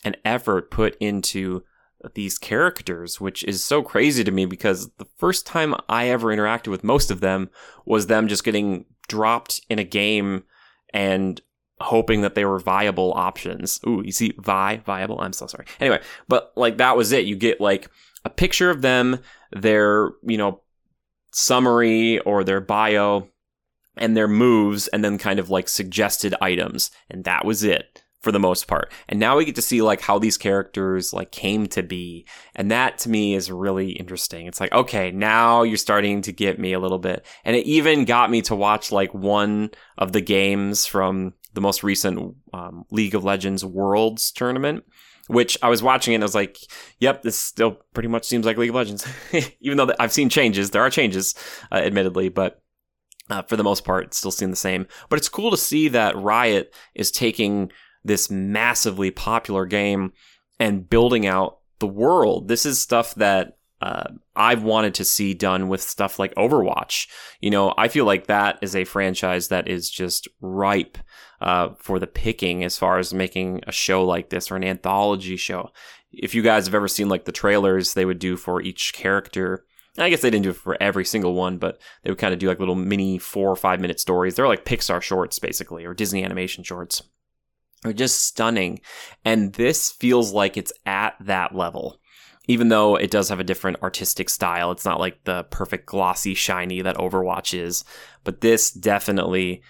and 0.04 0.16
effort 0.25 0.70
put 0.70 0.96
into 1.00 1.62
these 2.14 2.38
characters, 2.38 3.20
which 3.20 3.42
is 3.44 3.64
so 3.64 3.82
crazy 3.82 4.22
to 4.25 4.30
me 4.30 4.46
because 4.46 4.90
the 4.98 5.06
first 5.16 5.46
time 5.46 5.75
I 5.88 6.08
ever 6.08 6.28
interacted 6.28 6.68
with 6.68 6.84
most 6.84 7.10
of 7.10 7.20
them 7.20 7.50
was 7.84 8.06
them 8.06 8.28
just 8.28 8.44
getting 8.44 8.84
dropped 9.08 9.60
in 9.68 9.78
a 9.78 9.84
game 9.84 10.44
and 10.92 11.40
hoping 11.80 12.23
that 12.23 12.35
they 12.35 12.44
were 12.44 12.58
viable 12.58 13.12
options. 13.14 13.80
Ooh, 13.87 14.02
you 14.04 14.12
see, 14.12 14.32
vi, 14.38 14.78
viable. 14.85 15.20
I'm 15.20 15.32
so 15.32 15.47
sorry. 15.47 15.66
Anyway, 15.80 16.00
but 16.28 16.52
like 16.56 16.78
that 16.78 16.97
was 16.97 17.12
it. 17.12 17.26
You 17.26 17.37
get 17.37 17.61
like 17.61 17.90
a 18.25 18.30
picture 18.30 18.70
of 18.70 18.82
them, 18.82 19.20
their, 19.52 20.11
you 20.23 20.38
know, 20.38 20.62
summary 21.32 22.18
or 22.20 22.44
their 22.44 22.61
bio 22.61 23.28
and 23.97 24.16
their 24.16 24.28
moves 24.28 24.88
and 24.88 25.04
then 25.04 25.18
kind 25.18 25.38
of 25.38 25.50
like 25.50 25.68
suggested 25.68 26.35
items. 26.40 26.90
And 27.11 27.25
that 27.25 27.44
was 27.44 27.62
it 27.62 28.02
for 28.20 28.32
the 28.32 28.40
most 28.40 28.66
part. 28.66 28.92
And 29.08 29.20
now 29.20 29.37
we 29.37 29.44
get 29.44 29.54
to 29.56 29.62
see 29.62 29.80
like 29.80 30.00
how 30.00 30.18
these 30.18 30.37
characters 30.37 31.12
like 31.12 31.30
came 31.30 31.66
to 31.68 31.82
be. 31.82 32.26
And 32.56 32.70
that 32.70 32.99
to 32.99 33.11
me 33.11 33.35
is 33.35 33.50
really 33.50 33.92
interesting. 33.92 34.47
It's 34.47 34.61
like, 34.61 34.73
okay, 34.73 35.12
now 35.12 35.62
you're 35.62 35.76
starting 35.76 36.23
to 36.23 36.32
get 36.32 36.58
me 36.58 36.73
a 36.73 36.80
little 36.80 36.99
bit. 36.99 37.25
And 37.44 37.54
it 37.54 37.66
even 37.66 38.04
got 38.04 38.30
me 38.30 38.42
to 38.42 38.56
watch 38.56 38.90
like 38.90 39.14
one 39.14 39.70
of 39.97 40.12
the 40.12 40.20
games 40.20 40.85
from 40.87 41.35
the 41.58 41.62
most 41.62 41.82
recent 41.82 42.36
um, 42.54 42.84
League 42.92 43.16
of 43.16 43.24
Legends 43.24 43.64
Worlds 43.64 44.30
tournament, 44.30 44.84
which 45.26 45.58
I 45.60 45.68
was 45.68 45.82
watching 45.82 46.12
it 46.12 46.16
and 46.16 46.22
I 46.22 46.26
was 46.26 46.36
like, 46.36 46.56
yep, 47.00 47.22
this 47.22 47.36
still 47.36 47.80
pretty 47.94 48.08
much 48.08 48.24
seems 48.24 48.46
like 48.46 48.56
League 48.56 48.68
of 48.70 48.76
Legends. 48.76 49.04
Even 49.60 49.76
though 49.76 49.92
I've 49.98 50.12
seen 50.12 50.28
changes, 50.28 50.70
there 50.70 50.82
are 50.82 50.88
changes, 50.88 51.34
uh, 51.72 51.76
admittedly, 51.76 52.28
but 52.28 52.62
uh, 53.28 53.42
for 53.42 53.56
the 53.56 53.64
most 53.64 53.84
part, 53.84 54.04
it's 54.04 54.16
still 54.16 54.30
seem 54.30 54.50
the 54.50 54.56
same. 54.56 54.86
But 55.08 55.18
it's 55.18 55.28
cool 55.28 55.50
to 55.50 55.56
see 55.56 55.88
that 55.88 56.16
Riot 56.16 56.72
is 56.94 57.10
taking 57.10 57.72
this 58.04 58.30
massively 58.30 59.10
popular 59.10 59.66
game 59.66 60.12
and 60.60 60.88
building 60.88 61.26
out 61.26 61.58
the 61.80 61.88
world. 61.88 62.46
This 62.46 62.64
is 62.64 62.80
stuff 62.80 63.16
that 63.16 63.57
uh, 63.80 64.11
I've 64.35 64.62
wanted 64.62 64.94
to 64.94 65.04
see 65.04 65.35
done 65.35 65.68
with 65.68 65.82
stuff 65.82 66.18
like 66.18 66.35
Overwatch. 66.35 67.08
You 67.40 67.50
know, 67.50 67.75
I 67.78 67.88
feel 67.88 68.04
like 68.04 68.26
that 68.26 68.58
is 68.61 68.75
a 68.75 68.85
franchise 68.85 69.49
that 69.49 69.68
is 69.68 69.88
just 69.90 70.26
ripe 70.40 70.99
uh, 71.40 71.70
for 71.78 71.99
the 71.99 72.06
picking 72.06 72.64
as 72.64 72.76
far 72.76 72.99
as 72.99 73.14
making 73.14 73.62
a 73.66 73.73
show 73.73 74.04
like 74.04 74.30
this 74.30 74.50
or 74.50 74.56
an 74.56 74.64
anthology 74.64 75.37
show. 75.37 75.70
If 76.11 76.35
you 76.35 76.42
guys 76.42 76.66
have 76.66 76.75
ever 76.75 76.88
seen 76.88 77.08
like 77.08 77.25
the 77.25 77.32
trailers 77.32 77.94
they 77.94 78.04
would 78.04 78.18
do 78.18 78.37
for 78.37 78.61
each 78.61 78.92
character, 78.94 79.64
I 79.97 80.11
guess 80.11 80.23
they 80.23 80.30
didn't 80.30 80.44
do 80.44 80.50
it 80.50 80.56
for 80.56 80.76
every 80.80 81.04
single 81.04 81.35
one, 81.35 81.58
but 81.58 81.80
they 82.02 82.11
would 82.11 82.18
kind 82.18 82.32
of 82.32 82.40
do 82.40 82.49
like 82.49 82.61
little 82.61 82.75
mini 82.75 83.18
four 83.18 83.50
or 83.50 83.56
five 83.56 83.80
minute 83.80 84.00
stories. 84.00 84.35
They're 84.35 84.49
like 84.49 84.64
Pixar 84.64 85.02
shorts, 85.02 85.38
basically, 85.38 85.85
or 85.85 85.94
Disney 85.94 86.25
animation 86.25 86.64
shorts. 86.64 87.02
They're 87.82 87.92
just 87.92 88.25
stunning. 88.25 88.80
And 89.25 89.52
this 89.52 89.90
feels 89.90 90.32
like 90.32 90.56
it's 90.56 90.73
at 90.85 91.14
that 91.20 91.54
level 91.54 92.00
even 92.48 92.70
though 92.70 92.96
it 92.96 93.10
does 93.10 93.28
have 93.28 93.38
a 93.38 93.44
different 93.44 93.80
artistic 93.82 94.28
style. 94.28 94.72
It's 94.72 94.84
not 94.84 94.98
like 94.98 95.22
the 95.24 95.44
perfect 95.44 95.86
glossy 95.86 96.34
shiny 96.34 96.80
that 96.82 96.96
Overwatch 96.96 97.56
is, 97.56 97.84
but 98.24 98.40
this 98.40 98.70
definitely 98.70 99.62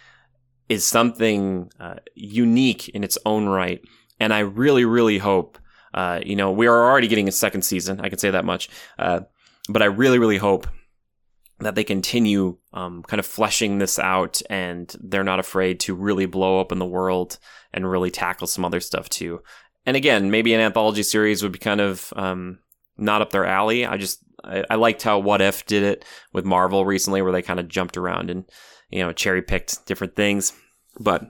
is 0.68 0.86
something 0.86 1.70
uh, 1.80 1.96
unique 2.14 2.88
in 2.90 3.02
its 3.02 3.18
own 3.26 3.46
right. 3.46 3.82
And 4.20 4.32
I 4.32 4.40
really, 4.40 4.84
really 4.84 5.18
hope, 5.18 5.58
uh, 5.92 6.20
you 6.24 6.36
know, 6.36 6.52
we 6.52 6.68
are 6.68 6.90
already 6.90 7.08
getting 7.08 7.28
a 7.28 7.32
second 7.32 7.62
season. 7.62 8.00
I 8.00 8.08
can 8.08 8.18
say 8.18 8.30
that 8.30 8.44
much. 8.44 8.68
Uh, 8.98 9.20
but 9.68 9.82
I 9.82 9.86
really, 9.86 10.18
really 10.18 10.38
hope 10.38 10.68
that 11.60 11.74
they 11.74 11.84
continue 11.84 12.56
um, 12.72 13.02
kind 13.02 13.18
of 13.18 13.26
fleshing 13.26 13.78
this 13.78 13.98
out 13.98 14.40
and 14.48 14.94
they're 15.00 15.24
not 15.24 15.40
afraid 15.40 15.80
to 15.80 15.94
really 15.94 16.26
blow 16.26 16.60
up 16.60 16.70
in 16.70 16.78
the 16.78 16.86
world 16.86 17.38
and 17.74 17.90
really 17.90 18.12
tackle 18.12 18.46
some 18.46 18.64
other 18.64 18.78
stuff 18.78 19.08
too. 19.08 19.40
And 19.84 19.96
again, 19.96 20.30
maybe 20.30 20.54
an 20.54 20.60
anthology 20.60 21.02
series 21.02 21.42
would 21.42 21.52
be 21.52 21.58
kind 21.58 21.80
of 21.80 22.12
um, 22.14 22.58
not 22.98 23.22
up 23.22 23.30
their 23.30 23.46
alley. 23.46 23.86
I 23.86 23.96
just 23.96 24.22
I, 24.44 24.64
I 24.70 24.74
liked 24.74 25.02
how 25.02 25.18
What 25.18 25.40
If 25.40 25.66
did 25.66 25.82
it 25.82 26.04
with 26.32 26.44
Marvel 26.44 26.84
recently, 26.84 27.22
where 27.22 27.32
they 27.32 27.42
kind 27.42 27.60
of 27.60 27.68
jumped 27.68 27.96
around 27.96 28.30
and 28.30 28.44
you 28.90 29.00
know 29.00 29.12
cherry 29.12 29.42
picked 29.42 29.86
different 29.86 30.16
things. 30.16 30.52
But 31.00 31.22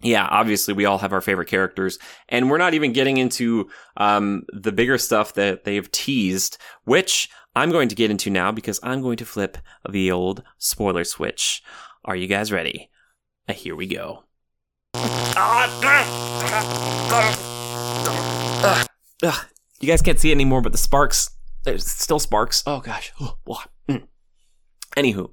yeah, 0.00 0.26
obviously 0.30 0.74
we 0.74 0.84
all 0.84 0.98
have 0.98 1.12
our 1.12 1.20
favorite 1.20 1.48
characters, 1.48 1.98
and 2.28 2.50
we're 2.50 2.58
not 2.58 2.74
even 2.74 2.92
getting 2.92 3.16
into 3.16 3.68
um, 3.96 4.44
the 4.52 4.72
bigger 4.72 4.98
stuff 4.98 5.34
that 5.34 5.64
they've 5.64 5.90
teased, 5.90 6.58
which 6.84 7.28
I'm 7.56 7.70
going 7.70 7.88
to 7.88 7.96
get 7.96 8.10
into 8.10 8.30
now 8.30 8.52
because 8.52 8.78
I'm 8.82 9.02
going 9.02 9.16
to 9.16 9.24
flip 9.24 9.58
the 9.88 10.12
old 10.12 10.44
spoiler 10.58 11.04
switch. 11.04 11.62
Are 12.04 12.14
you 12.14 12.28
guys 12.28 12.52
ready? 12.52 12.90
Uh, 13.48 13.54
here 13.54 13.74
we 13.74 13.86
go. 13.86 14.24
Uh, 19.20 19.42
you 19.80 19.88
guys 19.88 20.02
can't 20.02 20.18
see 20.18 20.30
it 20.30 20.34
anymore, 20.34 20.60
but 20.60 20.72
the 20.72 20.78
sparks, 20.78 21.30
there's 21.64 21.86
still 21.86 22.18
sparks. 22.18 22.62
Oh 22.66 22.80
gosh. 22.80 23.12
Mm. 23.88 24.06
Anywho, 24.98 25.30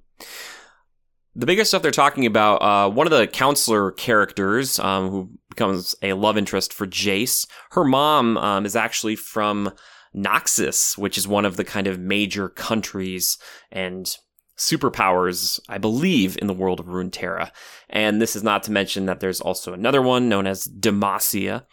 the 1.35 1.45
bigger 1.45 1.65
stuff 1.65 1.81
they're 1.81 1.91
talking 1.91 2.25
about, 2.25 2.61
uh, 2.61 2.89
one 2.89 3.05
of 3.05 3.11
the 3.11 3.27
counselor 3.27 3.91
characters, 3.91 4.79
um, 4.79 5.09
who 5.09 5.29
becomes 5.49 5.93
a 6.01 6.13
love 6.13 6.37
interest 6.37 6.71
for 6.71 6.87
Jace, 6.87 7.45
her 7.71 7.83
mom 7.83 8.37
um, 8.37 8.65
is 8.65 8.77
actually 8.77 9.17
from 9.17 9.73
Noxus, 10.15 10.97
which 10.97 11.17
is 11.17 11.27
one 11.27 11.43
of 11.43 11.57
the 11.57 11.65
kind 11.65 11.87
of 11.87 11.99
major 11.99 12.47
countries 12.47 13.37
and 13.69 14.15
superpowers, 14.57 15.59
I 15.67 15.77
believe, 15.77 16.37
in 16.37 16.47
the 16.47 16.53
world 16.53 16.79
of 16.79 16.85
Runeterra. 16.85 17.51
And 17.89 18.21
this 18.21 18.37
is 18.37 18.43
not 18.43 18.63
to 18.63 18.71
mention 18.71 19.05
that 19.05 19.19
there's 19.19 19.41
also 19.41 19.73
another 19.73 20.01
one 20.01 20.29
known 20.29 20.47
as 20.47 20.67
Demacia, 20.67 21.65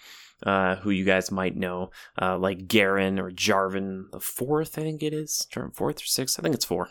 uh, 0.44 0.76
who 0.76 0.90
you 0.90 1.04
guys 1.04 1.30
might 1.30 1.56
know, 1.56 1.90
uh, 2.20 2.36
like 2.38 2.66
Garen 2.68 3.18
or 3.18 3.30
Jarvan 3.30 4.10
the 4.12 4.20
fourth, 4.20 4.78
I 4.78 4.82
think 4.82 5.02
it 5.02 5.14
is. 5.14 5.46
Jarvan 5.52 5.74
fourth 5.74 6.02
or 6.02 6.06
sixth? 6.06 6.38
I 6.38 6.42
think 6.42 6.54
it's 6.54 6.64
four. 6.64 6.88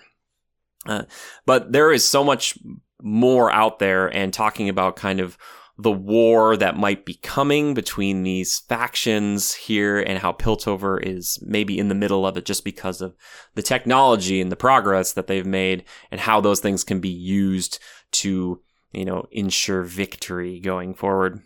Uh, 0.86 1.04
but 1.46 1.72
there 1.72 1.92
is 1.92 2.08
so 2.08 2.24
much 2.24 2.58
more 3.02 3.52
out 3.52 3.80
there 3.80 4.08
and 4.08 4.34
talking 4.34 4.70
about 4.70 4.96
kind 4.96 5.20
of 5.20 5.38
the 5.78 5.92
war 5.92 6.56
that 6.58 6.78
might 6.78 7.06
be 7.06 7.16
coming 7.16 7.74
between 7.74 8.24
these 8.24 8.60
factions 8.60 9.54
here 9.54 10.00
and 10.00 10.20
how 10.20 10.32
Piltover 10.32 11.02
is 11.02 11.40
maybe 11.42 11.80
in 11.80 11.88
the 11.88 11.96
middle 11.96 12.26
of 12.26 12.38
it 12.38 12.46
just 12.46 12.64
because 12.64 13.02
of 13.02 13.16
the 13.56 13.64
technology 13.64 14.42
and 14.42 14.52
the 14.52 14.56
progress 14.56 15.14
that 15.14 15.28
they've 15.28 15.46
made 15.46 15.84
and 16.12 16.22
how 16.22 16.40
those 16.40 16.60
things 16.60 16.84
can 16.84 17.00
be 17.00 17.10
used 17.10 17.80
to, 18.12 18.62
you 18.92 19.06
know, 19.06 19.26
ensure 19.32 19.82
victory 19.82 20.60
going 20.60 20.94
forward. 20.94 21.42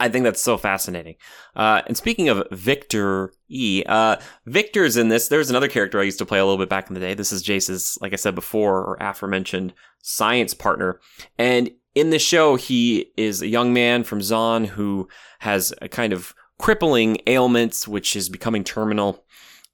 I 0.00 0.08
think 0.08 0.24
that's 0.24 0.40
so 0.40 0.56
fascinating. 0.56 1.16
Uh, 1.54 1.82
and 1.86 1.96
speaking 1.96 2.28
of 2.28 2.42
Victor 2.50 3.32
E, 3.50 3.82
uh, 3.86 4.16
Viktor's 4.46 4.96
in 4.96 5.08
this. 5.08 5.28
There's 5.28 5.50
another 5.50 5.68
character 5.68 6.00
I 6.00 6.04
used 6.04 6.18
to 6.18 6.26
play 6.26 6.38
a 6.38 6.44
little 6.44 6.58
bit 6.58 6.68
back 6.68 6.88
in 6.88 6.94
the 6.94 7.00
day. 7.00 7.14
This 7.14 7.32
is 7.32 7.42
Jace's, 7.42 7.98
like 8.00 8.12
I 8.12 8.16
said 8.16 8.34
before, 8.34 8.78
or 8.78 8.96
aforementioned 9.00 9.74
science 10.02 10.54
partner. 10.54 11.00
And 11.36 11.70
in 11.94 12.10
the 12.10 12.18
show, 12.18 12.56
he 12.56 13.12
is 13.16 13.42
a 13.42 13.48
young 13.48 13.72
man 13.72 14.04
from 14.04 14.20
Zaun 14.20 14.66
who 14.66 15.08
has 15.40 15.74
a 15.82 15.88
kind 15.88 16.12
of 16.12 16.34
crippling 16.58 17.18
ailments, 17.26 17.88
which 17.88 18.14
is 18.14 18.28
becoming 18.28 18.64
terminal. 18.64 19.24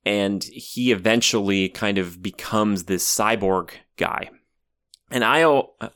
And 0.04 0.42
he 0.44 0.92
eventually 0.92 1.68
kind 1.68 1.98
of 1.98 2.22
becomes 2.22 2.84
this 2.84 3.04
cyborg 3.04 3.72
guy. 3.96 4.30
And 5.10 5.22
I 5.22 5.44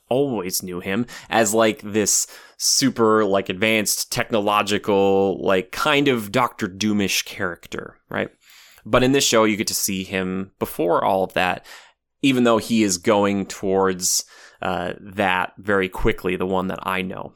always 0.09 0.63
knew 0.63 0.81
him 0.81 1.07
as 1.31 1.55
like 1.55 1.81
this 1.83 2.27
super 2.63 3.25
like 3.25 3.49
advanced 3.49 4.13
technological 4.13 5.43
like 5.43 5.73
kind 5.73 6.09
of 6.09 6.31
Doctor 6.31 6.69
Doomish 6.69 7.25
character, 7.25 7.97
right? 8.11 8.31
But 8.85 9.03
in 9.03 9.13
this 9.13 9.25
show, 9.25 9.45
you 9.45 9.57
get 9.57 9.67
to 9.69 9.75
see 9.75 10.05
him 10.05 10.53
before 10.59 11.03
all 11.03 11.25
of 11.25 11.33
that, 11.33 11.65
even 12.21 12.45
though 12.45 12.59
he 12.59 12.83
is 12.83 12.99
going 12.99 13.47
towards 13.47 14.27
uh, 14.61 14.93
that 15.01 15.55
very 15.57 15.89
quickly, 15.89 16.37
the 16.37 16.47
one 16.47 16.67
that 16.67 16.81
I 16.83 17.01
know. 17.01 17.33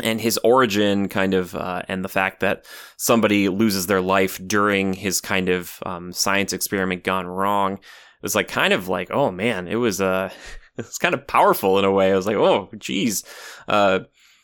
And 0.00 0.20
his 0.20 0.38
origin, 0.44 1.08
kind 1.08 1.32
of, 1.32 1.54
uh, 1.54 1.80
and 1.88 2.04
the 2.04 2.10
fact 2.10 2.40
that 2.40 2.66
somebody 2.98 3.48
loses 3.48 3.86
their 3.86 4.02
life 4.02 4.38
during 4.46 4.92
his 4.92 5.22
kind 5.22 5.48
of 5.48 5.78
um, 5.86 6.12
science 6.12 6.52
experiment 6.52 7.04
gone 7.04 7.26
wrong 7.26 7.78
was 8.20 8.34
like 8.34 8.48
kind 8.48 8.74
of 8.74 8.88
like, 8.88 9.10
oh 9.10 9.30
man, 9.30 9.66
it 9.66 9.76
was 9.76 10.02
a. 10.02 10.06
uh, 10.06 10.30
it's 10.78 10.98
kind 10.98 11.14
of 11.14 11.26
powerful 11.26 11.78
in 11.78 11.86
a 11.86 11.90
way. 11.90 12.12
I 12.12 12.16
was 12.16 12.26
like, 12.26 12.36
oh, 12.36 12.68
geez. 12.76 13.24
Uh, 13.66 14.00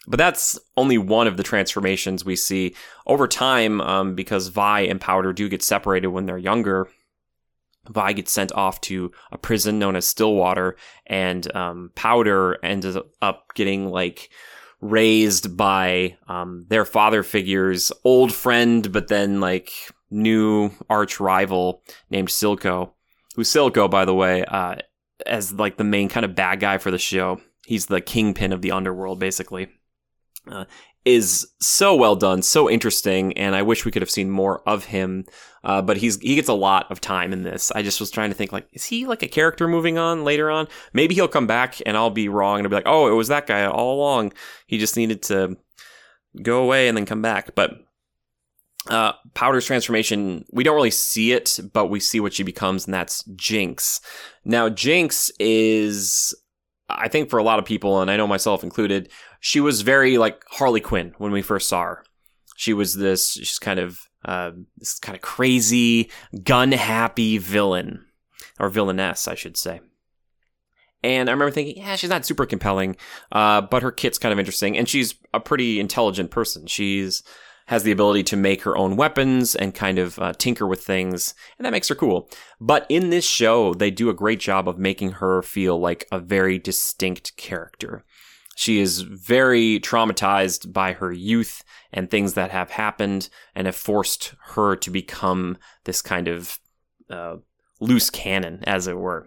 but 0.06 0.18
that's 0.18 0.58
only 0.76 0.98
one 0.98 1.26
of 1.26 1.36
the 1.36 1.42
transformations 1.42 2.24
we 2.24 2.36
see 2.36 2.74
over 3.06 3.28
time 3.28 3.80
um, 3.80 4.14
because 4.14 4.48
Vi 4.48 4.80
and 4.80 5.00
Powder 5.00 5.32
do 5.32 5.48
get 5.48 5.62
separated 5.62 6.08
when 6.08 6.26
they're 6.26 6.38
younger. 6.38 6.88
Vi 7.88 8.12
gets 8.12 8.32
sent 8.32 8.52
off 8.52 8.80
to 8.82 9.10
a 9.30 9.38
prison 9.38 9.78
known 9.78 9.96
as 9.96 10.06
Stillwater, 10.06 10.76
and 11.06 11.54
um, 11.54 11.90
Powder 11.94 12.58
ends 12.64 12.86
up 13.20 13.54
getting 13.54 13.90
like 13.90 14.30
raised 14.80 15.56
by 15.56 16.16
um, 16.28 16.66
their 16.68 16.84
father 16.84 17.22
figure's 17.22 17.92
old 18.04 18.32
friend, 18.32 18.92
but 18.92 19.08
then 19.08 19.40
like 19.40 19.70
new 20.10 20.70
arch 20.90 21.20
rival 21.20 21.82
named 22.10 22.28
Silco. 22.28 22.90
Who 23.34 23.42
Silco, 23.42 23.90
by 23.90 24.04
the 24.04 24.14
way, 24.14 24.44
uh, 24.44 24.76
as 25.26 25.52
like 25.52 25.76
the 25.76 25.84
main 25.84 26.08
kind 26.08 26.24
of 26.24 26.34
bad 26.34 26.60
guy 26.60 26.78
for 26.78 26.90
the 26.90 26.98
show. 26.98 27.40
He's 27.64 27.86
the 27.86 28.00
kingpin 28.00 28.52
of 28.52 28.60
the 28.60 28.72
underworld, 28.72 29.18
basically. 29.20 29.68
Uh, 30.50 30.64
is 31.04 31.48
so 31.60 31.96
well 31.96 32.14
done, 32.14 32.42
so 32.42 32.70
interesting, 32.70 33.36
and 33.36 33.56
I 33.56 33.62
wish 33.62 33.84
we 33.84 33.90
could 33.90 34.02
have 34.02 34.10
seen 34.10 34.30
more 34.30 34.62
of 34.68 34.84
him. 34.84 35.24
Uh, 35.64 35.82
but 35.82 35.96
he's 35.96 36.18
he 36.20 36.34
gets 36.34 36.48
a 36.48 36.54
lot 36.54 36.90
of 36.90 37.00
time 37.00 37.32
in 37.32 37.42
this. 37.42 37.70
I 37.72 37.82
just 37.82 38.00
was 38.00 38.10
trying 38.10 38.30
to 38.30 38.36
think 38.36 38.52
like, 38.52 38.68
is 38.72 38.84
he 38.84 39.06
like 39.06 39.22
a 39.22 39.28
character 39.28 39.68
moving 39.68 39.98
on 39.98 40.24
later 40.24 40.50
on? 40.50 40.68
Maybe 40.92 41.14
he'll 41.14 41.28
come 41.28 41.46
back 41.46 41.76
and 41.86 41.96
I'll 41.96 42.10
be 42.10 42.28
wrong 42.28 42.58
and 42.58 42.66
I'll 42.66 42.70
be 42.70 42.76
like, 42.76 42.86
oh, 42.86 43.10
it 43.10 43.14
was 43.14 43.28
that 43.28 43.46
guy 43.46 43.64
all 43.66 43.96
along. 43.96 44.32
He 44.66 44.78
just 44.78 44.96
needed 44.96 45.22
to 45.24 45.56
go 46.40 46.62
away 46.62 46.88
and 46.88 46.96
then 46.96 47.06
come 47.06 47.22
back. 47.22 47.54
But 47.54 47.72
uh, 48.88 49.12
Powder's 49.34 49.66
transformation, 49.66 50.44
we 50.52 50.64
don't 50.64 50.74
really 50.74 50.90
see 50.90 51.32
it, 51.32 51.60
but 51.72 51.86
we 51.86 52.00
see 52.00 52.20
what 52.20 52.32
she 52.32 52.42
becomes, 52.42 52.84
and 52.84 52.94
that's 52.94 53.22
Jinx. 53.36 54.00
Now, 54.44 54.68
Jinx 54.68 55.30
is, 55.38 56.34
I 56.88 57.06
think, 57.06 57.30
for 57.30 57.38
a 57.38 57.44
lot 57.44 57.60
of 57.60 57.64
people, 57.64 58.00
and 58.00 58.10
I 58.10 58.16
know 58.16 58.26
myself 58.26 58.64
included, 58.64 59.08
she 59.44 59.60
was 59.60 59.82
very 59.82 60.18
like 60.18 60.40
Harley 60.50 60.80
Quinn 60.80 61.14
when 61.18 61.32
we 61.32 61.42
first 61.42 61.68
saw 61.68 61.82
her. 61.82 62.04
She 62.56 62.72
was 62.72 62.94
this, 62.94 63.32
she's 63.32 63.58
kind 63.58 63.80
of 63.80 64.08
uh, 64.24 64.52
this 64.76 65.00
kind 65.00 65.16
of 65.16 65.20
crazy, 65.20 66.10
gun 66.44 66.70
happy 66.70 67.38
villain, 67.38 68.06
or 68.60 68.68
villainess, 68.68 69.26
I 69.26 69.34
should 69.34 69.56
say. 69.56 69.80
And 71.02 71.28
I 71.28 71.32
remember 71.32 71.50
thinking, 71.50 71.76
yeah, 71.76 71.96
she's 71.96 72.08
not 72.08 72.24
super 72.24 72.46
compelling, 72.46 72.94
uh, 73.32 73.62
but 73.62 73.82
her 73.82 73.90
kit's 73.90 74.16
kind 74.16 74.32
of 74.32 74.38
interesting, 74.38 74.78
and 74.78 74.88
she's 74.88 75.16
a 75.34 75.40
pretty 75.40 75.80
intelligent 75.80 76.30
person. 76.30 76.68
She's 76.68 77.24
has 77.66 77.82
the 77.82 77.92
ability 77.92 78.22
to 78.24 78.36
make 78.36 78.62
her 78.62 78.76
own 78.76 78.96
weapons 78.96 79.54
and 79.54 79.74
kind 79.74 79.98
of 79.98 80.18
uh, 80.18 80.32
tinker 80.34 80.68
with 80.68 80.84
things, 80.84 81.34
and 81.58 81.66
that 81.66 81.72
makes 81.72 81.88
her 81.88 81.94
cool. 81.96 82.30
But 82.60 82.86
in 82.88 83.10
this 83.10 83.24
show, 83.24 83.74
they 83.74 83.90
do 83.90 84.08
a 84.08 84.14
great 84.14 84.38
job 84.38 84.68
of 84.68 84.78
making 84.78 85.12
her 85.12 85.42
feel 85.42 85.80
like 85.80 86.06
a 86.12 86.20
very 86.20 86.58
distinct 86.58 87.36
character. 87.36 88.04
She 88.62 88.78
is 88.78 89.00
very 89.00 89.80
traumatized 89.80 90.72
by 90.72 90.92
her 90.92 91.10
youth 91.10 91.64
and 91.92 92.08
things 92.08 92.34
that 92.34 92.52
have 92.52 92.70
happened 92.70 93.28
and 93.56 93.66
have 93.66 93.74
forced 93.74 94.36
her 94.54 94.76
to 94.76 94.88
become 94.88 95.58
this 95.82 96.00
kind 96.00 96.28
of 96.28 96.60
uh, 97.10 97.38
loose 97.80 98.08
cannon, 98.08 98.62
as 98.62 98.86
it 98.86 98.96
were. 98.96 99.26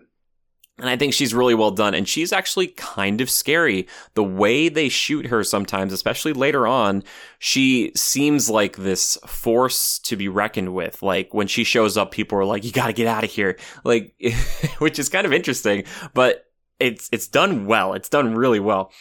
And 0.80 0.90
I 0.90 0.96
think 0.96 1.14
she's 1.14 1.34
really 1.34 1.54
well 1.54 1.72
done. 1.72 1.94
And 1.94 2.08
she's 2.08 2.32
actually 2.32 2.68
kind 2.68 3.20
of 3.20 3.30
scary. 3.30 3.90
The 4.14 4.24
way 4.24 4.70
they 4.70 4.88
shoot 4.88 5.26
her 5.26 5.44
sometimes, 5.44 5.92
especially 5.92 6.32
later 6.32 6.66
on, 6.66 7.04
she 7.38 7.92
seems 7.94 8.50
like 8.50 8.78
this 8.78 9.18
force 9.28 10.00
to 10.00 10.16
be 10.16 10.30
reckoned 10.30 10.74
with. 10.74 11.04
Like 11.04 11.34
when 11.34 11.48
she 11.48 11.66
shows 11.66 11.98
up, 11.98 12.12
people 12.12 12.38
are 12.38 12.46
like, 12.46 12.64
you 12.64 12.72
gotta 12.72 12.94
get 12.94 13.08
out 13.08 13.26
of 13.26 13.32
here. 13.32 13.60
Like, 13.84 14.16
which 14.78 14.98
is 14.98 15.10
kind 15.10 15.26
of 15.26 15.34
interesting, 15.34 15.84
but 16.14 16.46
it's, 16.80 17.10
it's 17.12 17.28
done 17.28 17.66
well. 17.66 17.96
It's 17.96 18.08
done 18.08 18.34
really 18.34 18.62
well. 18.62 18.94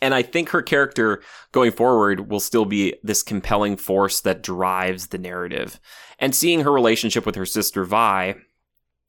And 0.00 0.14
I 0.14 0.22
think 0.22 0.50
her 0.50 0.62
character 0.62 1.22
going 1.52 1.72
forward 1.72 2.30
will 2.30 2.40
still 2.40 2.64
be 2.64 2.94
this 3.02 3.22
compelling 3.22 3.76
force 3.76 4.20
that 4.20 4.42
drives 4.42 5.08
the 5.08 5.18
narrative. 5.18 5.80
And 6.18 6.34
seeing 6.34 6.60
her 6.60 6.72
relationship 6.72 7.26
with 7.26 7.34
her 7.34 7.46
sister 7.46 7.84
Vi, 7.84 8.36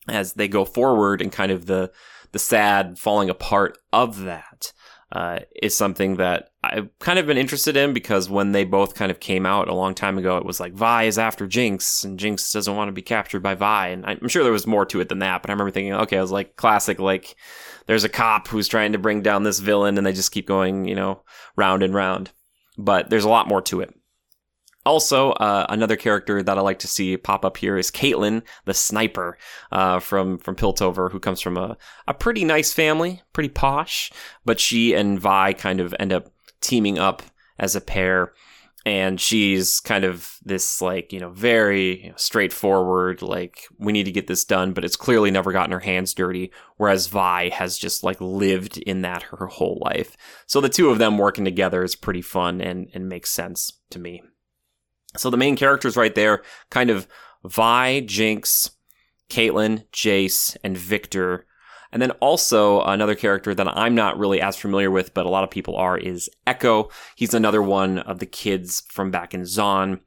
as 0.08 0.34
they 0.34 0.47
go 0.47 0.65
forward 0.65 1.21
and 1.21 1.32
kind 1.32 1.52
of 1.52 1.67
the 1.67 1.91
the 2.32 2.39
sad 2.39 2.99
falling 2.99 3.30
apart 3.30 3.78
of 3.91 4.21
that 4.21 4.71
uh, 5.12 5.39
is 5.62 5.75
something 5.75 6.17
that 6.17 6.49
I've 6.63 6.89
kind 6.99 7.17
of 7.17 7.25
been 7.25 7.38
interested 7.38 7.75
in 7.75 7.93
because 7.93 8.30
when 8.30 8.52
they 8.52 8.63
both 8.63 8.93
kind 8.93 9.10
of 9.10 9.19
came 9.19 9.45
out 9.45 9.67
a 9.67 9.73
long 9.73 9.95
time 9.95 10.19
ago, 10.19 10.38
it 10.38 10.45
was 10.45 10.60
like 10.60 10.73
Vi 10.73 11.04
is 11.04 11.17
after 11.17 11.47
Jinx 11.47 12.04
and 12.04 12.19
Jinx 12.19 12.52
doesn't 12.52 12.75
want 12.75 12.89
to 12.89 12.93
be 12.93 13.02
captured 13.02 13.41
by 13.41 13.56
Vi. 13.56 13.88
And 13.88 14.06
I'm 14.06 14.28
sure 14.28 14.43
there 14.43 14.52
was 14.52 14.67
more 14.67 14.86
to 14.86 14.99
it 14.99 15.10
than 15.10 15.19
that, 15.19 15.41
but 15.41 15.49
I 15.49 15.54
remember 15.54 15.71
thinking, 15.71 15.93
okay, 15.93 16.17
I 16.17 16.21
was 16.21 16.32
like 16.32 16.56
classic, 16.56 16.99
like 16.99 17.36
there's 17.89 18.04
a 18.04 18.10
cop 18.10 18.47
who's 18.47 18.67
trying 18.67 18.91
to 18.91 18.99
bring 18.99 19.23
down 19.23 19.41
this 19.41 19.58
villain 19.58 19.97
and 19.97 20.06
they 20.06 20.13
just 20.13 20.32
keep 20.32 20.45
going, 20.45 20.86
you 20.86 20.93
know, 20.93 21.23
round 21.56 21.82
and 21.82 21.91
round. 21.91 22.30
But 22.78 23.10
there's 23.10 23.23
a 23.23 23.30
lot 23.30 23.47
more 23.47 23.63
to 23.63 23.82
it. 23.82 23.91
Also, 24.86 25.32
uh, 25.32 25.65
another 25.69 25.95
character 25.95 26.43
that 26.43 26.56
I 26.56 26.62
like 26.62 26.78
to 26.80 26.88
see 26.88 27.17
pop 27.17 27.43
up 27.43 27.58
here 27.58 27.78
is 27.78 27.89
Caitlyn, 27.89 28.43
the 28.65 28.75
sniper 28.75 29.39
uh, 29.71 29.99
from 29.99 30.38
from 30.38 30.56
Piltover, 30.56 31.12
who 31.12 31.19
comes 31.19 31.41
from 31.41 31.58
a, 31.58 31.78
a 32.08 32.13
pretty 32.13 32.45
nice 32.45 32.71
family, 32.71 33.23
pretty 33.34 33.49
posh. 33.49 34.12
But 34.45 34.60
she 34.60 34.93
and 34.93 35.19
Vi 35.19 35.54
kind 35.54 35.80
of 35.80 35.95
end 35.99 36.13
up 36.13 36.32
teaming 36.62 36.99
up 36.99 37.23
as 37.58 37.75
a 37.75 37.82
pair, 37.82 38.34
and 38.85 39.19
she's 39.19 39.79
kind 39.79 40.05
of 40.05 40.37
this 40.43 40.81
like 40.81 41.11
you 41.11 41.19
know 41.19 41.29
very 41.29 42.03
you 42.03 42.09
know, 42.09 42.15
straightforward, 42.17 43.21
like 43.21 43.67
we 43.77 43.91
need 43.91 44.05
to 44.05 44.11
get 44.11 44.27
this 44.27 44.45
done, 44.45 44.73
but 44.73 44.85
it's 44.85 44.95
clearly 44.95 45.31
never 45.31 45.51
gotten 45.51 45.71
her 45.71 45.79
hands 45.79 46.13
dirty. 46.13 46.51
Whereas 46.77 47.07
Vi 47.07 47.49
has 47.49 47.77
just 47.77 48.03
like 48.03 48.19
lived 48.21 48.77
in 48.77 49.01
that 49.01 49.23
her 49.23 49.47
whole 49.47 49.81
life. 49.83 50.15
So 50.47 50.61
the 50.61 50.69
two 50.69 50.89
of 50.89 50.97
them 50.97 51.17
working 51.17 51.45
together 51.45 51.83
is 51.83 51.95
pretty 51.95 52.21
fun 52.21 52.61
and 52.61 52.89
and 52.93 53.09
makes 53.09 53.29
sense 53.29 53.73
to 53.91 53.99
me. 53.99 54.21
So 55.17 55.29
the 55.29 55.37
main 55.37 55.55
characters 55.55 55.97
right 55.97 56.13
there, 56.13 56.43
kind 56.69 56.89
of 56.89 57.07
Vi, 57.43 58.01
Jinx, 58.01 58.71
Caitlyn, 59.29 59.85
Jace, 59.91 60.55
and 60.63 60.77
Viktor. 60.77 61.45
And 61.91 62.02
then 62.02 62.12
also 62.12 62.82
another 62.84 63.15
character 63.15 63.56
that 63.56 63.67
I'm 63.78 63.95
not 63.95 64.17
really 64.17 64.41
as 64.41 64.56
familiar 64.56 64.91
with, 64.91 65.13
but 65.13 65.25
a 65.25 65.30
lot 65.30 65.43
of 65.43 65.49
people 65.49 65.75
are, 65.75 65.97
is 65.97 66.30
Ekko. 66.45 66.91
He's 67.15 67.34
another 67.34 67.62
one 67.62 67.99
of 67.99 68.19
the 68.19 68.25
kids 68.25 68.84
from 68.89 69.12
back 69.12 69.34
in 69.34 69.41
Zaun. 69.41 69.99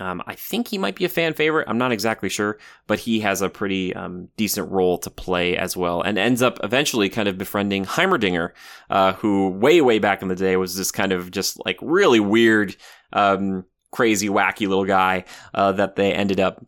Um, 0.00 0.22
I 0.26 0.34
think 0.34 0.68
he 0.68 0.78
might 0.78 0.94
be 0.94 1.04
a 1.04 1.08
fan 1.08 1.34
favorite. 1.34 1.66
I'm 1.68 1.78
not 1.78 1.92
exactly 1.92 2.28
sure, 2.28 2.58
but 2.86 3.00
he 3.00 3.20
has 3.20 3.42
a 3.42 3.48
pretty 3.48 3.94
um, 3.94 4.28
decent 4.36 4.70
role 4.70 4.98
to 4.98 5.10
play 5.10 5.56
as 5.56 5.76
well, 5.76 6.02
and 6.02 6.18
ends 6.18 6.40
up 6.40 6.58
eventually 6.62 7.08
kind 7.08 7.28
of 7.28 7.36
befriending 7.36 7.84
Heimerdinger, 7.84 8.50
uh, 8.90 9.14
who 9.14 9.48
way 9.48 9.80
way 9.80 9.98
back 9.98 10.22
in 10.22 10.28
the 10.28 10.36
day 10.36 10.56
was 10.56 10.76
this 10.76 10.92
kind 10.92 11.12
of 11.12 11.30
just 11.30 11.60
like 11.66 11.78
really 11.82 12.20
weird 12.20 12.76
um, 13.12 13.64
crazy, 13.90 14.28
wacky 14.28 14.68
little 14.68 14.84
guy 14.84 15.24
uh, 15.54 15.72
that 15.72 15.96
they 15.96 16.12
ended 16.12 16.38
up 16.38 16.64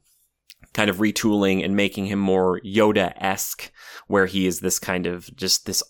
kind 0.72 0.90
of 0.90 0.98
retooling 0.98 1.64
and 1.64 1.74
making 1.74 2.06
him 2.06 2.18
more 2.18 2.61
Yoda 2.61 3.12
esque, 3.16 3.72
where 4.06 4.26
he 4.26 4.46
is 4.46 4.61
this 4.61 4.78
kind 4.78 5.06
of 5.06 5.35
just 5.37 5.66
this 5.66 5.83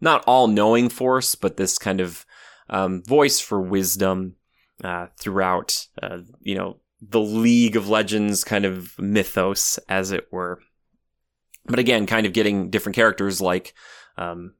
not 0.00 0.24
all 0.26 0.46
knowing 0.46 0.88
force, 0.88 1.34
but 1.34 1.56
this 1.56 1.78
kind 1.78 2.00
of 2.00 2.26
um, 2.68 3.02
voice 3.02 3.40
for 3.40 3.60
wisdom 3.60 4.36
uh, 4.82 5.06
throughout, 5.18 5.86
uh, 6.02 6.18
you 6.40 6.54
know, 6.54 6.80
the 7.00 7.20
League 7.20 7.76
of 7.76 7.88
Legends 7.88 8.44
kind 8.44 8.64
of 8.64 8.98
mythos, 8.98 9.78
as 9.88 10.10
it 10.10 10.26
were. 10.32 10.60
But 11.66 11.78
again, 11.78 12.06
kind 12.06 12.26
of 12.26 12.32
getting 12.32 12.70
different 12.70 12.96
characters 12.96 13.40
like 13.40 13.74
um, 14.16 14.54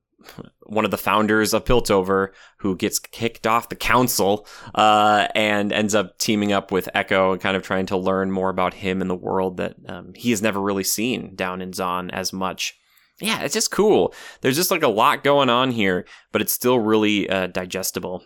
one 0.63 0.85
of 0.85 0.91
the 0.91 0.99
founders 0.99 1.55
of 1.55 1.65
Piltover 1.65 2.29
who 2.59 2.77
gets 2.77 2.99
kicked 2.99 3.47
off 3.47 3.69
the 3.69 3.77
council 3.77 4.47
uh, 4.75 5.29
and 5.35 5.73
ends 5.73 5.95
up 5.95 6.19
teaming 6.19 6.53
up 6.53 6.73
with 6.73 6.89
Ekko 6.95 7.33
and 7.33 7.41
kind 7.41 7.57
of 7.57 7.63
trying 7.63 7.87
to 7.87 7.97
learn 7.97 8.31
more 8.31 8.51
about 8.51 8.75
him 8.75 9.01
and 9.01 9.11
the 9.11 9.15
world 9.15 9.59
that 9.59 9.77
um, 9.89 10.13
he 10.15 10.31
has 10.31 10.43
never 10.43 10.61
really 10.61 10.85
seen 10.85 11.35
down 11.35 11.61
in 11.61 11.73
Zaun 11.73 12.11
as 12.13 12.33
much. 12.33 12.75
Yeah, 13.21 13.43
it's 13.43 13.55
just 13.55 13.71
cool. 13.71 14.15
There's 14.41 14.57
just 14.57 14.71
like 14.71 14.83
a 14.83 14.89
lot 14.89 15.23
going 15.23 15.49
on 15.49 15.71
here, 15.71 16.05
but 16.33 16.43
it's 16.43 16.53
still 16.53 16.79
really 16.79 17.29
uh, 17.29 17.47
digestible. 17.47 18.25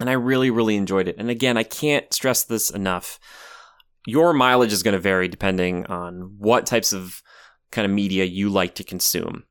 And 0.00 0.10
I 0.10 0.14
really, 0.14 0.50
really 0.50 0.76
enjoyed 0.76 1.06
it. 1.06 1.16
And 1.18 1.30
again, 1.30 1.56
I 1.56 1.62
can't 1.62 2.12
stress 2.12 2.42
this 2.42 2.70
enough. 2.70 3.20
Your 4.06 4.32
mileage 4.32 4.72
is 4.72 4.82
going 4.82 4.94
to 4.94 4.98
vary 4.98 5.28
depending 5.28 5.86
on 5.86 6.34
what 6.38 6.66
types 6.66 6.92
of 6.92 7.22
kind 7.70 7.84
of 7.84 7.92
media 7.92 8.24
you 8.24 8.50
like 8.50 8.74
to 8.76 8.84
consume. 8.84 9.44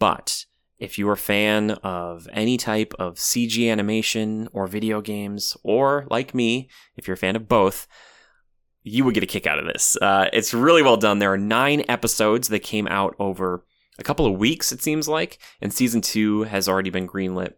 But 0.00 0.46
if 0.80 0.98
you're 0.98 1.12
a 1.12 1.16
fan 1.16 1.72
of 1.82 2.26
any 2.32 2.56
type 2.56 2.94
of 2.98 3.14
CG 3.16 3.70
animation 3.70 4.48
or 4.52 4.66
video 4.66 5.00
games, 5.00 5.56
or 5.62 6.06
like 6.10 6.34
me, 6.34 6.68
if 6.96 7.06
you're 7.06 7.14
a 7.14 7.18
fan 7.18 7.36
of 7.36 7.48
both, 7.48 7.86
you 8.82 9.04
would 9.04 9.14
get 9.14 9.22
a 9.22 9.26
kick 9.26 9.46
out 9.46 9.58
of 9.58 9.66
this. 9.66 9.96
Uh, 10.00 10.28
it's 10.32 10.54
really 10.54 10.82
well 10.82 10.96
done. 10.96 11.18
There 11.18 11.32
are 11.32 11.38
nine 11.38 11.84
episodes 11.88 12.48
that 12.48 12.60
came 12.60 12.88
out 12.88 13.14
over 13.18 13.64
a 13.98 14.02
couple 14.02 14.24
of 14.24 14.38
weeks, 14.38 14.72
it 14.72 14.82
seems 14.82 15.06
like, 15.06 15.38
and 15.60 15.72
season 15.72 16.00
two 16.00 16.44
has 16.44 16.66
already 16.66 16.90
been 16.90 17.06
greenlit. 17.06 17.52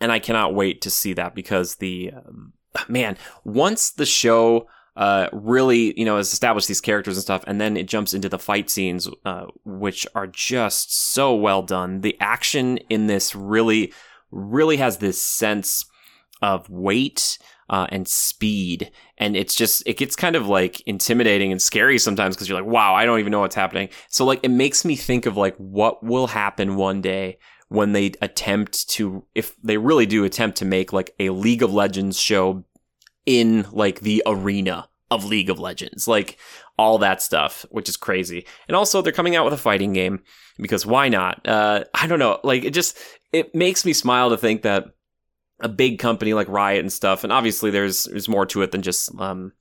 And 0.00 0.10
I 0.10 0.18
cannot 0.18 0.54
wait 0.54 0.82
to 0.82 0.90
see 0.90 1.12
that 1.12 1.36
because 1.36 1.76
the 1.76 2.10
uh, 2.16 2.82
man, 2.88 3.16
once 3.44 3.92
the 3.92 4.06
show 4.06 4.66
uh, 4.96 5.28
really, 5.32 5.98
you 5.98 6.04
know, 6.04 6.16
has 6.16 6.32
established 6.32 6.68
these 6.68 6.80
characters 6.80 7.16
and 7.16 7.22
stuff, 7.22 7.44
and 7.46 7.60
then 7.60 7.76
it 7.76 7.86
jumps 7.86 8.12
into 8.12 8.28
the 8.28 8.38
fight 8.38 8.68
scenes, 8.68 9.08
uh, 9.24 9.46
which 9.64 10.06
are 10.14 10.26
just 10.26 11.12
so 11.12 11.34
well 11.34 11.62
done. 11.62 12.02
The 12.02 12.16
action 12.20 12.78
in 12.90 13.06
this 13.06 13.34
really, 13.34 13.92
really 14.30 14.76
has 14.76 14.98
this 14.98 15.22
sense 15.22 15.86
of 16.42 16.68
weight 16.68 17.38
uh, 17.70 17.86
and 17.88 18.06
speed, 18.06 18.90
and 19.16 19.34
it's 19.34 19.54
just 19.54 19.82
it 19.86 19.96
gets 19.96 20.14
kind 20.14 20.36
of 20.36 20.46
like 20.46 20.82
intimidating 20.82 21.52
and 21.52 21.62
scary 21.62 21.98
sometimes 21.98 22.36
because 22.36 22.48
you're 22.48 22.60
like, 22.60 22.70
wow, 22.70 22.94
I 22.94 23.06
don't 23.06 23.20
even 23.20 23.30
know 23.30 23.40
what's 23.40 23.54
happening. 23.54 23.88
So 24.08 24.26
like, 24.26 24.40
it 24.42 24.50
makes 24.50 24.84
me 24.84 24.94
think 24.94 25.24
of 25.24 25.38
like 25.38 25.56
what 25.56 26.02
will 26.02 26.26
happen 26.26 26.76
one 26.76 27.00
day 27.00 27.38
when 27.68 27.92
they 27.92 28.12
attempt 28.20 28.90
to, 28.90 29.24
if 29.34 29.56
they 29.62 29.78
really 29.78 30.04
do 30.04 30.24
attempt 30.24 30.58
to 30.58 30.66
make 30.66 30.92
like 30.92 31.14
a 31.18 31.30
League 31.30 31.62
of 31.62 31.72
Legends 31.72 32.20
show 32.20 32.62
in 33.26 33.66
like 33.72 34.00
the 34.00 34.22
arena 34.26 34.88
of 35.10 35.24
League 35.24 35.50
of 35.50 35.58
Legends, 35.58 36.08
like 36.08 36.38
all 36.78 36.98
that 36.98 37.20
stuff, 37.22 37.66
which 37.70 37.88
is 37.88 37.96
crazy. 37.96 38.46
And 38.66 38.76
also, 38.76 39.02
they're 39.02 39.12
coming 39.12 39.36
out 39.36 39.44
with 39.44 39.54
a 39.54 39.58
fighting 39.58 39.92
game 39.92 40.22
because 40.58 40.86
why 40.86 41.08
not? 41.08 41.46
Uh, 41.46 41.84
I 41.94 42.06
don't 42.06 42.18
know. 42.18 42.40
Like 42.42 42.64
it 42.64 42.72
just 42.72 42.98
it 43.32 43.54
makes 43.54 43.84
me 43.84 43.92
smile 43.92 44.30
to 44.30 44.36
think 44.36 44.62
that 44.62 44.86
a 45.60 45.68
big 45.68 45.98
company 45.98 46.34
like 46.34 46.48
Riot 46.48 46.80
and 46.80 46.92
stuff, 46.92 47.24
and 47.24 47.32
obviously 47.32 47.70
there's 47.70 48.04
there's 48.04 48.28
more 48.28 48.46
to 48.46 48.62
it 48.62 48.72
than 48.72 48.82
just 48.82 49.14
um, 49.20 49.52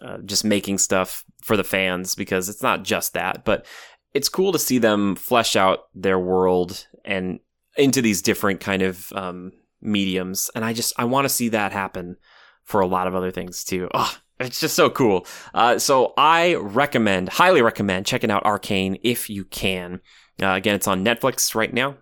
uh, 0.00 0.18
just 0.24 0.44
making 0.44 0.78
stuff 0.78 1.24
for 1.42 1.56
the 1.56 1.64
fans 1.64 2.14
because 2.14 2.48
it's 2.48 2.62
not 2.62 2.84
just 2.84 3.14
that, 3.14 3.44
but 3.44 3.66
it's 4.14 4.28
cool 4.28 4.52
to 4.52 4.58
see 4.58 4.78
them 4.78 5.16
flesh 5.16 5.56
out 5.56 5.80
their 5.94 6.18
world 6.18 6.86
and 7.04 7.40
into 7.76 8.00
these 8.00 8.22
different 8.22 8.60
kind 8.60 8.82
of 8.82 9.12
um, 9.12 9.52
mediums. 9.82 10.50
And 10.54 10.64
I 10.64 10.72
just 10.72 10.92
I 10.96 11.04
want 11.04 11.24
to 11.24 11.28
see 11.28 11.48
that 11.48 11.72
happen 11.72 12.16
for 12.64 12.80
a 12.80 12.86
lot 12.86 13.06
of 13.06 13.14
other 13.14 13.30
things 13.30 13.64
too. 13.64 13.88
Oh, 13.94 14.16
it's 14.40 14.60
just 14.60 14.74
so 14.74 14.90
cool. 14.90 15.26
Uh, 15.52 15.78
so 15.78 16.12
I 16.16 16.54
recommend, 16.54 17.28
highly 17.28 17.62
recommend 17.62 18.06
checking 18.06 18.30
out 18.30 18.44
Arcane 18.44 18.98
if 19.02 19.30
you 19.30 19.44
can. 19.44 20.00
Uh, 20.42 20.48
again, 20.48 20.74
it's 20.74 20.88
on 20.88 21.04
Netflix 21.04 21.54
right 21.54 21.72
now. 21.72 21.96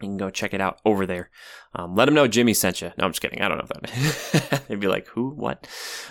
You 0.00 0.08
can 0.08 0.16
go 0.16 0.30
check 0.30 0.54
it 0.54 0.62
out 0.62 0.80
over 0.86 1.04
there. 1.04 1.30
Um, 1.74 1.94
let 1.94 2.06
them 2.06 2.14
know 2.14 2.26
Jimmy 2.26 2.54
sent 2.54 2.80
you. 2.80 2.90
No, 2.96 3.04
I'm 3.04 3.10
just 3.10 3.20
kidding. 3.20 3.42
I 3.42 3.48
don't 3.48 3.58
know 3.58 3.66
if 3.68 4.32
that. 4.50 4.64
They'd 4.68 4.80
be 4.80 4.88
like, 4.88 5.06
who? 5.08 5.30
What? 5.30 5.68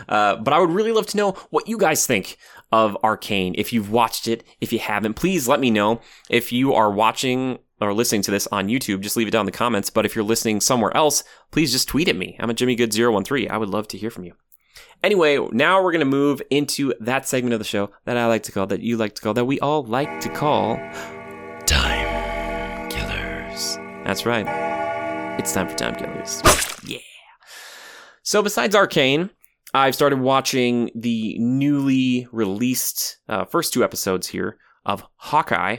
Uh, 0.08 0.36
but 0.36 0.54
I 0.54 0.60
would 0.60 0.70
really 0.70 0.92
love 0.92 1.08
to 1.08 1.18
know 1.18 1.32
what 1.50 1.68
you 1.68 1.78
guys 1.78 2.06
think 2.06 2.38
of 2.72 2.96
Arcane. 3.04 3.56
If 3.58 3.74
you've 3.74 3.92
watched 3.92 4.28
it, 4.28 4.44
if 4.62 4.72
you 4.72 4.80
haven't, 4.80 5.16
please 5.16 5.48
let 5.48 5.60
me 5.60 5.72
know. 5.72 6.02
If 6.30 6.52
you 6.52 6.74
are 6.76 6.92
watching 6.92 7.58
or 7.82 7.94
listening 7.94 8.22
to 8.24 8.32
this 8.32 8.48
on 8.48 8.68
YouTube, 8.68 9.02
just 9.02 9.18
leave 9.18 9.28
it 9.28 9.32
down 9.32 9.42
in 9.42 9.46
the 9.46 9.52
comments. 9.52 9.90
But 9.90 10.06
if 10.06 10.16
you're 10.16 10.24
listening 10.24 10.62
somewhere 10.62 10.96
else, 10.96 11.24
please 11.52 11.72
just 11.72 11.88
tweet 11.88 12.08
at 12.08 12.16
me. 12.16 12.38
I'm 12.40 12.50
at 12.50 12.58
JimmyGood013. 12.58 13.50
I 13.50 13.58
would 13.58 13.70
love 13.70 13.88
to 13.90 13.98
hear 13.98 14.10
from 14.10 14.26
you. 14.26 14.34
Anyway, 15.02 15.40
now 15.52 15.82
we're 15.82 15.92
going 15.92 16.00
to 16.00 16.06
move 16.06 16.42
into 16.50 16.94
that 17.00 17.28
segment 17.28 17.54
of 17.54 17.60
the 17.60 17.66
show 17.66 17.90
that 18.06 18.18
I 18.18 18.26
like 18.28 18.44
to 18.44 18.52
call, 18.52 18.68
that 18.68 18.82
you 18.82 18.98
like 18.98 19.16
to 19.16 19.22
call, 19.22 19.34
that 19.34 19.46
we 19.46 19.60
all 19.60 19.84
like 19.84 20.20
to 20.22 20.30
call 20.30 20.76
Time 21.66 22.90
Killers. 22.90 23.78
That's 24.04 24.26
right. 24.26 24.46
It's 25.40 25.54
time 25.54 25.70
for 25.70 25.76
Time 25.76 25.96
Killers. 25.96 26.42
yeah. 26.86 27.00
So, 28.24 28.44
besides 28.44 28.76
Arcane, 28.76 29.30
I've 29.74 29.96
started 29.96 30.20
watching 30.20 30.92
the 30.96 31.38
newly 31.40 32.28
released 32.32 33.18
uh, 33.30 33.46
first 33.46 33.74
two 33.74 33.84
episodes 33.84 34.28
here 34.28 34.58
of 34.86 35.06
Hawkeye. 35.16 35.78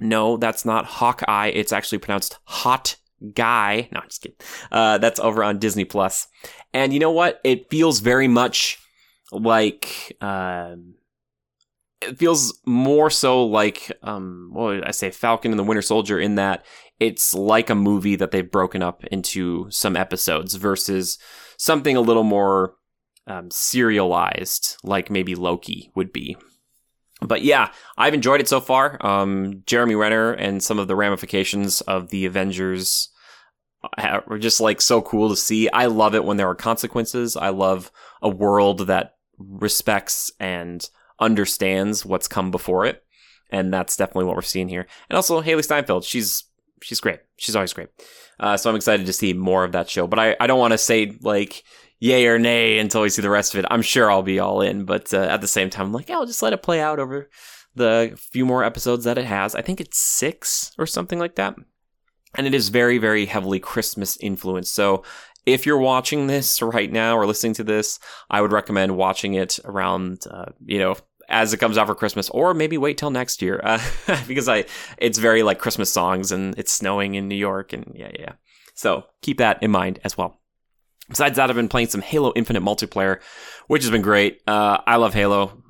No, 0.00 0.36
that's 0.36 0.64
not 0.64 0.86
Hawkeye. 0.86 1.48
It's 1.48 1.72
actually 1.72 1.98
pronounced 1.98 2.38
Hot 2.44 2.96
Guy. 3.34 3.88
No, 3.92 4.00
I'm 4.00 4.08
just 4.08 4.22
kidding. 4.22 4.36
Uh, 4.72 4.98
that's 4.98 5.20
over 5.20 5.44
on 5.44 5.58
Disney 5.58 5.84
Plus. 5.84 6.26
And 6.72 6.92
you 6.92 7.00
know 7.00 7.10
what? 7.10 7.40
It 7.44 7.70
feels 7.70 8.00
very 8.00 8.28
much 8.28 8.78
like 9.32 10.16
um, 10.20 10.94
it 12.00 12.18
feels 12.18 12.58
more 12.64 13.10
so 13.10 13.44
like 13.44 13.92
um, 14.02 14.50
what 14.52 14.64
would 14.64 14.84
I 14.84 14.90
say, 14.90 15.10
Falcon 15.10 15.52
and 15.52 15.58
the 15.58 15.64
Winter 15.64 15.82
Soldier, 15.82 16.18
in 16.18 16.36
that 16.36 16.64
it's 16.98 17.34
like 17.34 17.70
a 17.70 17.74
movie 17.74 18.16
that 18.16 18.30
they've 18.30 18.50
broken 18.50 18.82
up 18.82 19.04
into 19.06 19.66
some 19.70 19.96
episodes 19.96 20.54
versus 20.54 21.18
something 21.56 21.96
a 21.96 22.00
little 22.00 22.24
more 22.24 22.74
um, 23.26 23.50
serialized, 23.50 24.76
like 24.82 25.10
maybe 25.10 25.34
Loki 25.34 25.90
would 25.94 26.12
be. 26.12 26.36
But 27.20 27.42
yeah, 27.42 27.70
I've 27.98 28.14
enjoyed 28.14 28.40
it 28.40 28.48
so 28.48 28.60
far. 28.60 29.04
Um, 29.04 29.62
Jeremy 29.66 29.94
Renner 29.94 30.32
and 30.32 30.62
some 30.62 30.78
of 30.78 30.88
the 30.88 30.96
ramifications 30.96 31.80
of 31.82 32.08
the 32.08 32.26
Avengers 32.26 33.10
are 33.98 34.38
just 34.38 34.60
like 34.60 34.80
so 34.80 35.00
cool 35.02 35.28
to 35.30 35.36
see. 35.36 35.68
I 35.70 35.86
love 35.86 36.14
it 36.14 36.24
when 36.24 36.36
there 36.36 36.48
are 36.48 36.54
consequences. 36.54 37.36
I 37.36 37.50
love 37.50 37.90
a 38.22 38.28
world 38.28 38.86
that 38.86 39.16
respects 39.38 40.30
and 40.38 40.86
understands 41.18 42.04
what's 42.04 42.28
come 42.28 42.50
before 42.50 42.86
it. 42.86 43.02
And 43.50 43.72
that's 43.72 43.96
definitely 43.96 44.26
what 44.26 44.36
we're 44.36 44.42
seeing 44.42 44.68
here. 44.68 44.86
And 45.08 45.16
also 45.16 45.42
Hailee 45.42 45.64
Steinfeld, 45.64 46.04
she's 46.04 46.44
she's 46.82 47.00
great. 47.00 47.20
She's 47.36 47.56
always 47.56 47.72
great. 47.72 47.88
Uh, 48.38 48.56
so 48.56 48.70
I'm 48.70 48.76
excited 48.76 49.06
to 49.06 49.12
see 49.12 49.32
more 49.32 49.64
of 49.64 49.72
that 49.72 49.90
show. 49.90 50.06
But 50.06 50.18
I, 50.18 50.36
I 50.40 50.46
don't 50.46 50.58
want 50.58 50.72
to 50.72 50.78
say 50.78 51.18
like 51.20 51.64
yay 52.00 52.26
or 52.26 52.38
nay 52.38 52.78
until 52.78 53.02
we 53.02 53.08
see 53.08 53.22
the 53.22 53.30
rest 53.30 53.54
of 53.54 53.60
it. 53.60 53.66
I'm 53.70 53.82
sure 53.82 54.10
I'll 54.10 54.22
be 54.22 54.40
all 54.40 54.60
in, 54.60 54.84
but 54.84 55.14
uh, 55.14 55.18
at 55.18 55.40
the 55.40 55.46
same 55.46 55.70
time, 55.70 55.86
I'm 55.86 55.92
like, 55.92 56.08
yeah, 56.08 56.16
I'll 56.16 56.26
just 56.26 56.42
let 56.42 56.52
it 56.52 56.62
play 56.62 56.80
out 56.80 56.98
over 56.98 57.30
the 57.76 58.18
few 58.32 58.44
more 58.44 58.64
episodes 58.64 59.04
that 59.04 59.18
it 59.18 59.26
has. 59.26 59.54
I 59.54 59.62
think 59.62 59.80
it's 59.80 59.98
six 59.98 60.72
or 60.76 60.86
something 60.86 61.20
like 61.20 61.36
that 61.36 61.54
and 62.34 62.46
it 62.46 62.54
is 62.54 62.68
very, 62.68 62.98
very 62.98 63.26
heavily 63.26 63.58
Christmas 63.58 64.16
influenced. 64.18 64.74
So 64.74 65.02
if 65.46 65.66
you're 65.66 65.78
watching 65.78 66.26
this 66.26 66.60
right 66.62 66.90
now 66.90 67.16
or 67.16 67.26
listening 67.26 67.54
to 67.54 67.64
this, 67.64 67.98
I 68.30 68.40
would 68.40 68.52
recommend 68.52 68.96
watching 68.96 69.34
it 69.34 69.58
around, 69.64 70.24
uh, 70.30 70.46
you 70.64 70.78
know, 70.78 70.96
as 71.28 71.52
it 71.52 71.58
comes 71.58 71.78
out 71.78 71.86
for 71.86 71.94
Christmas, 71.94 72.28
or 72.30 72.54
maybe 72.54 72.76
wait 72.76 72.98
till 72.98 73.10
next 73.10 73.40
year 73.40 73.60
uh, 73.62 73.80
because 74.26 74.48
I 74.48 74.64
it's 74.98 75.18
very 75.18 75.42
like 75.42 75.58
Christmas 75.58 75.92
songs 75.92 76.32
and 76.32 76.58
it's 76.58 76.72
snowing 76.72 77.14
in 77.14 77.28
New 77.28 77.36
York 77.36 77.72
and 77.72 77.92
yeah, 77.94 78.10
yeah. 78.18 78.32
So 78.74 79.04
keep 79.22 79.38
that 79.38 79.62
in 79.62 79.70
mind 79.70 80.00
as 80.04 80.16
well. 80.16 80.39
Besides 81.10 81.36
that, 81.36 81.50
I've 81.50 81.56
been 81.56 81.68
playing 81.68 81.88
some 81.88 82.00
Halo 82.00 82.32
Infinite 82.36 82.62
multiplayer, 82.62 83.20
which 83.66 83.82
has 83.82 83.90
been 83.90 84.00
great. 84.00 84.40
Uh, 84.46 84.78
I 84.86 84.96
love 84.96 85.12
Halo. 85.12 85.62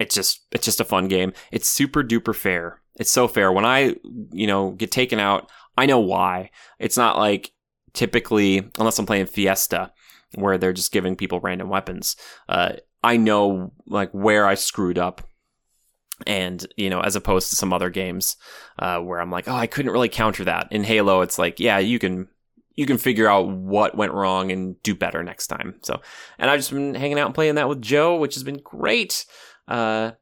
It's 0.00 0.14
just 0.14 0.40
it's 0.50 0.64
just 0.64 0.80
a 0.80 0.84
fun 0.84 1.08
game. 1.08 1.32
It's 1.52 1.68
super 1.68 2.02
duper 2.02 2.34
fair. 2.34 2.80
It's 2.96 3.10
so 3.10 3.28
fair. 3.28 3.52
When 3.52 3.64
I 3.64 3.94
you 4.32 4.46
know 4.46 4.72
get 4.72 4.90
taken 4.90 5.20
out, 5.20 5.50
I 5.78 5.86
know 5.86 6.00
why. 6.00 6.50
It's 6.80 6.96
not 6.96 7.16
like 7.16 7.52
typically, 7.92 8.68
unless 8.76 8.98
I'm 8.98 9.06
playing 9.06 9.26
Fiesta, 9.26 9.92
where 10.34 10.58
they're 10.58 10.72
just 10.72 10.92
giving 10.92 11.14
people 11.14 11.40
random 11.40 11.68
weapons. 11.68 12.16
Uh, 12.48 12.72
I 13.04 13.16
know 13.16 13.72
like 13.86 14.10
where 14.10 14.46
I 14.46 14.54
screwed 14.54 14.98
up, 14.98 15.22
and 16.26 16.66
you 16.76 16.90
know, 16.90 17.00
as 17.00 17.14
opposed 17.14 17.50
to 17.50 17.56
some 17.56 17.72
other 17.72 17.90
games 17.90 18.36
uh, 18.80 18.98
where 18.98 19.20
I'm 19.20 19.30
like, 19.30 19.46
oh, 19.46 19.54
I 19.54 19.68
couldn't 19.68 19.92
really 19.92 20.08
counter 20.08 20.44
that. 20.44 20.72
In 20.72 20.82
Halo, 20.82 21.20
it's 21.20 21.38
like, 21.38 21.60
yeah, 21.60 21.78
you 21.78 22.00
can 22.00 22.28
you 22.74 22.86
can 22.86 22.98
figure 22.98 23.28
out 23.28 23.48
what 23.48 23.96
went 23.96 24.12
wrong 24.12 24.50
and 24.50 24.80
do 24.82 24.94
better 24.94 25.22
next 25.22 25.48
time. 25.48 25.74
So, 25.82 26.00
and 26.38 26.50
I've 26.50 26.58
just 26.58 26.70
been 26.70 26.94
hanging 26.94 27.18
out 27.18 27.26
and 27.26 27.34
playing 27.34 27.56
that 27.56 27.68
with 27.68 27.82
Joe, 27.82 28.16
which 28.16 28.34
has 28.34 28.44
been 28.44 28.60
great. 28.62 29.24
Uh, 29.68 30.12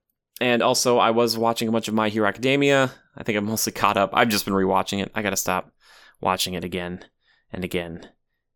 and 0.40 0.62
also, 0.62 0.98
I 0.98 1.10
was 1.10 1.36
watching 1.36 1.68
a 1.68 1.72
bunch 1.72 1.88
of 1.88 1.94
My 1.94 2.08
Hero 2.08 2.26
Academia. 2.26 2.92
I 3.16 3.22
think 3.22 3.36
I'm 3.36 3.44
mostly 3.44 3.72
caught 3.72 3.96
up. 3.96 4.10
I've 4.12 4.28
just 4.28 4.44
been 4.44 4.54
rewatching 4.54 5.02
it. 5.02 5.12
I 5.14 5.22
gotta 5.22 5.36
stop 5.36 5.72
watching 6.20 6.54
it 6.54 6.64
again 6.64 7.04
and 7.52 7.64
again 7.64 8.08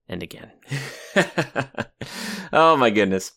and 0.08 0.22
again. 0.22 0.52
oh 2.52 2.76
my 2.76 2.90
goodness. 2.90 3.32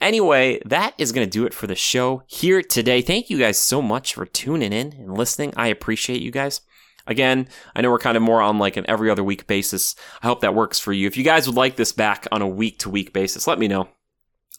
Anyway, 0.00 0.60
that 0.64 0.94
is 0.98 1.12
going 1.12 1.24
to 1.24 1.30
do 1.30 1.46
it 1.46 1.54
for 1.54 1.68
the 1.68 1.76
show 1.76 2.24
here 2.26 2.60
today. 2.60 3.00
Thank 3.02 3.30
you 3.30 3.38
guys 3.38 3.56
so 3.56 3.80
much 3.80 4.14
for 4.14 4.26
tuning 4.26 4.72
in 4.72 4.92
and 4.94 5.16
listening. 5.16 5.52
I 5.56 5.68
appreciate 5.68 6.20
you 6.20 6.32
guys. 6.32 6.60
Again, 7.06 7.48
I 7.74 7.80
know 7.80 7.90
we're 7.90 7.98
kind 7.98 8.16
of 8.16 8.22
more 8.22 8.40
on 8.40 8.58
like 8.58 8.76
an 8.76 8.84
every 8.88 9.10
other 9.10 9.24
week 9.24 9.46
basis. 9.46 9.94
I 10.22 10.26
hope 10.26 10.40
that 10.40 10.54
works 10.54 10.78
for 10.78 10.92
you. 10.92 11.06
If 11.06 11.16
you 11.16 11.24
guys 11.24 11.46
would 11.46 11.56
like 11.56 11.76
this 11.76 11.92
back 11.92 12.26
on 12.30 12.42
a 12.42 12.48
week 12.48 12.78
to 12.80 12.90
week 12.90 13.12
basis, 13.12 13.46
let 13.46 13.58
me 13.58 13.68
know. 13.68 13.88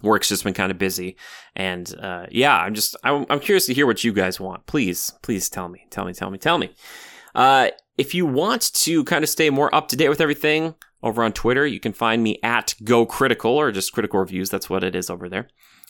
Work's 0.02 0.30
just 0.30 0.44
been 0.44 0.54
kind 0.54 0.72
of 0.72 0.78
busy, 0.78 1.16
and 1.56 1.96
uh, 2.02 2.26
yeah, 2.30 2.58
I'm 2.58 2.74
just 2.74 2.96
I'm, 3.04 3.26
I'm 3.30 3.40
curious 3.40 3.68
to 3.68 3.74
hear 3.74 3.86
what 3.86 4.04
you 4.04 4.12
guys 4.12 4.40
want. 4.40 4.66
Please, 4.66 5.14
please 5.22 5.50
tell 5.50 5.70
me, 5.70 5.86
tell 5.92 6.04
me, 6.04 6.14
tell 6.14 6.30
me, 6.30 6.38
tell 6.38 6.58
me. 6.58 6.72
Uh, 7.34 7.70
if 7.98 8.14
you 8.14 8.26
want 8.26 8.74
to 8.74 9.04
kind 9.06 9.24
of 9.24 9.30
stay 9.30 9.50
more 9.50 9.74
up 9.74 9.88
to 9.90 9.96
date 9.96 10.10
with 10.10 10.20
everything 10.20 10.76
over 11.02 11.24
on 11.24 11.32
Twitter, 11.32 11.66
you 11.66 11.80
can 11.80 11.94
find 11.94 12.24
me 12.24 12.40
at 12.44 12.76
Go 12.84 13.06
Critical 13.06 13.52
or 13.52 13.72
just 13.72 13.94
Critical 13.94 14.20
Reviews. 14.20 14.50
That's 14.50 14.70
what 14.70 14.84
it 14.84 14.96
is 14.96 15.10
over 15.10 15.30
there. 15.30 15.48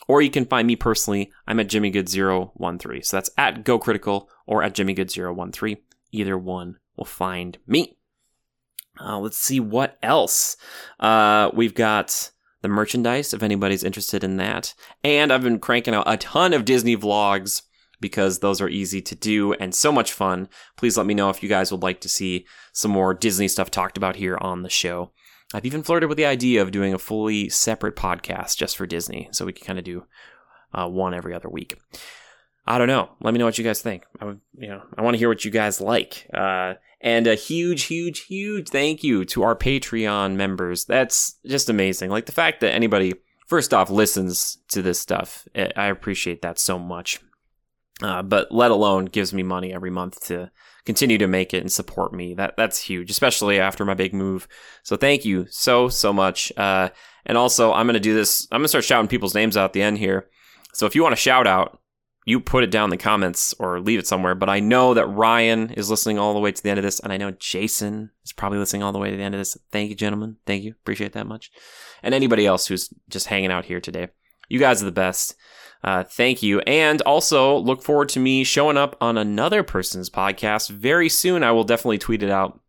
Or 0.08 0.22
you 0.22 0.30
can 0.30 0.46
find 0.46 0.68
me 0.68 0.76
personally. 0.76 1.32
I'm 1.48 1.60
at 1.60 1.68
JimmyGood013. 1.68 3.06
So 3.06 3.18
that's 3.18 3.30
at 3.38 3.64
Go 3.64 3.80
Critical 3.80 4.30
or 4.46 4.64
at 4.64 4.76
JimmyGood013 4.76 5.78
either 6.14 6.38
one 6.38 6.78
will 6.96 7.06
find 7.06 7.58
me. 7.68 7.98
Uh, 9.00 9.20
let's 9.20 9.38
see 9.38 9.60
what 9.60 9.98
else. 10.04 10.56
Uh, 11.00 11.50
we've 11.54 11.74
got 11.74 12.32
the 12.62 12.70
merchandise 12.70 13.34
if 13.34 13.44
anybody's 13.44 13.84
interested 13.84 14.24
in 14.24 14.38
that. 14.38 14.74
And 15.04 15.32
I've 15.32 15.44
been 15.44 15.60
cranking 15.60 15.94
out 15.94 16.04
a 16.08 16.18
ton 16.18 16.54
of 16.54 16.66
Disney 16.66 16.96
vlogs 16.96 17.64
because 18.00 18.40
those 18.40 18.62
are 18.62 18.70
easy 18.70 19.02
to 19.02 19.16
do 19.16 19.54
and 19.54 19.74
so 19.74 19.92
much 19.92 20.14
fun. 20.14 20.50
Please 20.78 20.98
let 20.98 21.06
me 21.06 21.14
know 21.14 21.30
if 21.30 21.42
you 21.42 21.50
guys 21.50 21.72
would 21.72 21.84
like 21.84 22.02
to 22.02 22.10
see 22.10 22.46
some 22.74 22.92
more 22.92 23.14
Disney 23.14 23.48
stuff 23.48 23.72
talked 23.72 23.98
about 23.98 24.18
here 24.18 24.38
on 24.42 24.62
the 24.62 24.70
show. 24.70 25.12
I've 25.54 25.66
even 25.66 25.84
flirted 25.84 26.10
with 26.10 26.18
the 26.18 26.26
idea 26.26 26.62
of 26.62 26.72
doing 26.72 26.94
a 26.94 27.00
fully 27.00 27.48
separate 27.50 27.96
podcast 27.96 28.58
just 28.58 28.76
for 28.76 28.88
Disney, 28.88 29.30
so 29.32 29.46
we 29.46 29.54
can 29.54 29.66
kind 29.66 29.80
of 29.80 29.86
do 29.86 30.06
uh, 30.74 30.90
one 30.90 31.14
every 31.14 31.34
other 31.34 31.50
week. 31.50 31.78
I 32.66 32.78
don't 32.78 32.88
know. 32.88 33.10
Let 33.22 33.34
me 33.34 33.40
know 33.40 33.46
what 33.46 33.58
you 33.58 33.64
guys 33.64 33.82
think. 33.82 34.06
I 34.22 34.26
would, 34.26 34.40
you 34.58 34.70
know, 34.70 34.82
I 34.98 35.02
want 35.02 35.16
to 35.16 35.18
hear 35.18 35.30
what 35.30 35.44
you 35.44 35.52
guys 35.52 35.82
like. 35.82 36.28
Uh, 36.34 36.76
and 37.02 37.28
a 37.28 37.36
huge, 37.36 37.84
huge, 37.84 38.22
huge 38.22 38.70
thank 38.70 39.04
you 39.04 39.26
to 39.26 39.44
our 39.44 39.56
Patreon 39.56 40.36
members. 40.36 40.86
That's 40.86 41.36
just 41.46 41.70
amazing. 41.70 42.10
Like 42.10 42.26
the 42.26 42.32
fact 42.32 42.62
that 42.62 42.74
anybody, 42.74 43.14
first 43.48 43.74
off, 43.74 43.90
listens 43.90 44.60
to 44.70 44.82
this 44.82 45.00
stuff. 45.00 45.46
Eh, 45.54 45.70
I 45.76 45.88
appreciate 45.88 46.42
that 46.42 46.58
so 46.58 46.80
much. 46.80 47.20
Uh, 48.02 48.24
but 48.24 48.52
let 48.52 48.72
alone 48.72 49.06
gives 49.06 49.34
me 49.34 49.44
money 49.44 49.74
every 49.74 49.92
month 49.92 50.26
to 50.28 50.50
continue 50.86 51.18
to 51.18 51.28
make 51.28 51.54
it 51.54 51.62
and 51.62 51.72
support 51.72 52.14
me. 52.14 52.34
That 52.34 52.56
that's 52.58 52.80
huge, 52.80 53.12
especially 53.12 53.60
after 53.60 53.86
my 53.86 53.94
big 53.94 54.14
move. 54.14 54.48
So 54.82 54.96
thank 54.96 55.26
you 55.26 55.46
so 55.50 55.90
so 55.90 56.12
much. 56.12 56.52
Uh, 56.58 56.90
and 57.26 57.38
also, 57.38 57.72
I'm 57.72 57.86
gonna 57.86 58.00
do 58.00 58.16
this. 58.16 58.48
I'm 58.52 58.60
gonna 58.60 58.68
start 58.68 58.84
shouting 58.84 59.08
people's 59.08 59.36
names 59.36 59.56
out 59.56 59.66
at 59.66 59.74
the 59.74 59.82
end 59.82 60.00
here. 60.00 60.28
So 60.74 60.86
if 60.86 60.96
you 60.96 61.04
want 61.04 61.14
a 61.14 61.18
shout 61.18 61.46
out, 61.46 61.80
you 62.26 62.40
put 62.40 62.64
it 62.64 62.72
down 62.72 62.86
in 62.86 62.90
the 62.90 62.98
comments 62.98 63.54
or 63.60 63.80
leave 63.80 64.00
it 64.00 64.08
somewhere. 64.08 64.36
But 64.36 64.50
I 64.50 64.60
know 64.60 64.94
that 64.94 65.08
Ryan 65.08 65.72
is 65.72 65.90
listening 65.90 66.18
all 66.18 66.34
the 66.34 66.40
way 66.40 66.52
to 66.52 66.64
the 66.64 66.70
end 66.70 66.80
of 66.80 66.84
this, 66.84 67.00
and 67.00 67.12
I 67.12 67.18
know 67.18 67.32
Jason 67.32 68.12
is 68.24 68.34
probably 68.34 68.60
listening 68.60 68.84
all 68.84 68.92
the 68.92 69.00
way 69.00 69.12
to 69.12 69.18
the 69.18 69.24
end 69.24 69.36
of 69.36 69.40
this. 69.40 69.58
Thank 69.72 69.90
you, 69.90 69.96
gentlemen. 69.96 70.38
Thank 70.46 70.64
you. 70.64 70.72
Appreciate 70.72 71.14
that 71.14 71.28
much. 71.28 71.52
And 72.02 72.14
anybody 72.14 72.46
else 72.46 72.68
who's 72.68 72.94
just 73.10 73.28
hanging 73.28 73.52
out 73.52 73.66
here 73.66 73.82
today. 73.82 74.10
You 74.50 74.60
guys 74.60 74.82
are 74.82 74.86
the 74.86 74.92
best. 74.92 75.36
Uh, 75.84 76.04
thank 76.04 76.42
you. 76.42 76.60
And 76.62 77.02
also 77.02 77.58
look 77.58 77.82
forward 77.82 78.10
to 78.10 78.20
me 78.20 78.44
showing 78.44 78.78
up 78.78 78.96
on 79.02 79.18
another 79.18 79.64
person's 79.64 80.10
podcast 80.10 80.70
very 80.70 81.10
soon. 81.10 81.44
I 81.44 81.52
will 81.52 81.66
definitely 81.66 81.98
tweet 81.98 82.24
it 82.24 82.30
out 82.30 82.60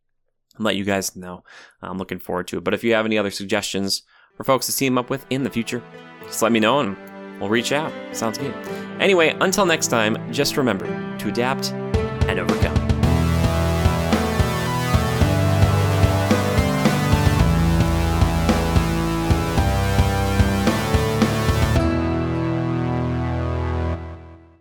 and 0.57 0.65
let 0.65 0.77
you 0.77 0.85
guys 0.85 1.15
know. 1.15 1.45
I'm 1.83 1.99
looking 1.99 2.19
forward 2.19 2.49
to 2.49 2.59
it. 2.59 2.65
But 2.65 2.75
if 2.75 2.83
you 2.83 2.95
have 2.95 3.07
any 3.07 3.19
other 3.19 3.31
suggestions 3.31 4.03
for 4.37 4.45
folks 4.45 4.67
to 4.67 4.77
team 4.77 4.99
up 4.99 5.11
with 5.11 5.27
in 5.31 5.45
the 5.45 5.51
future, 5.51 5.83
just 6.23 6.43
let 6.43 6.53
me 6.53 6.61
know 6.61 6.81
and 6.81 6.97
we'll 7.41 7.51
reach 7.51 7.73
out. 7.73 7.93
Sounds 8.13 8.39
good. 8.39 8.55
Anyway, 9.01 9.37
until 9.41 9.67
next 9.67 9.89
time, 9.89 10.33
just 10.33 10.57
remember 10.57 10.87
to 11.19 11.29
adapt 11.29 11.73
and 12.29 12.39
overcome. 12.39 12.94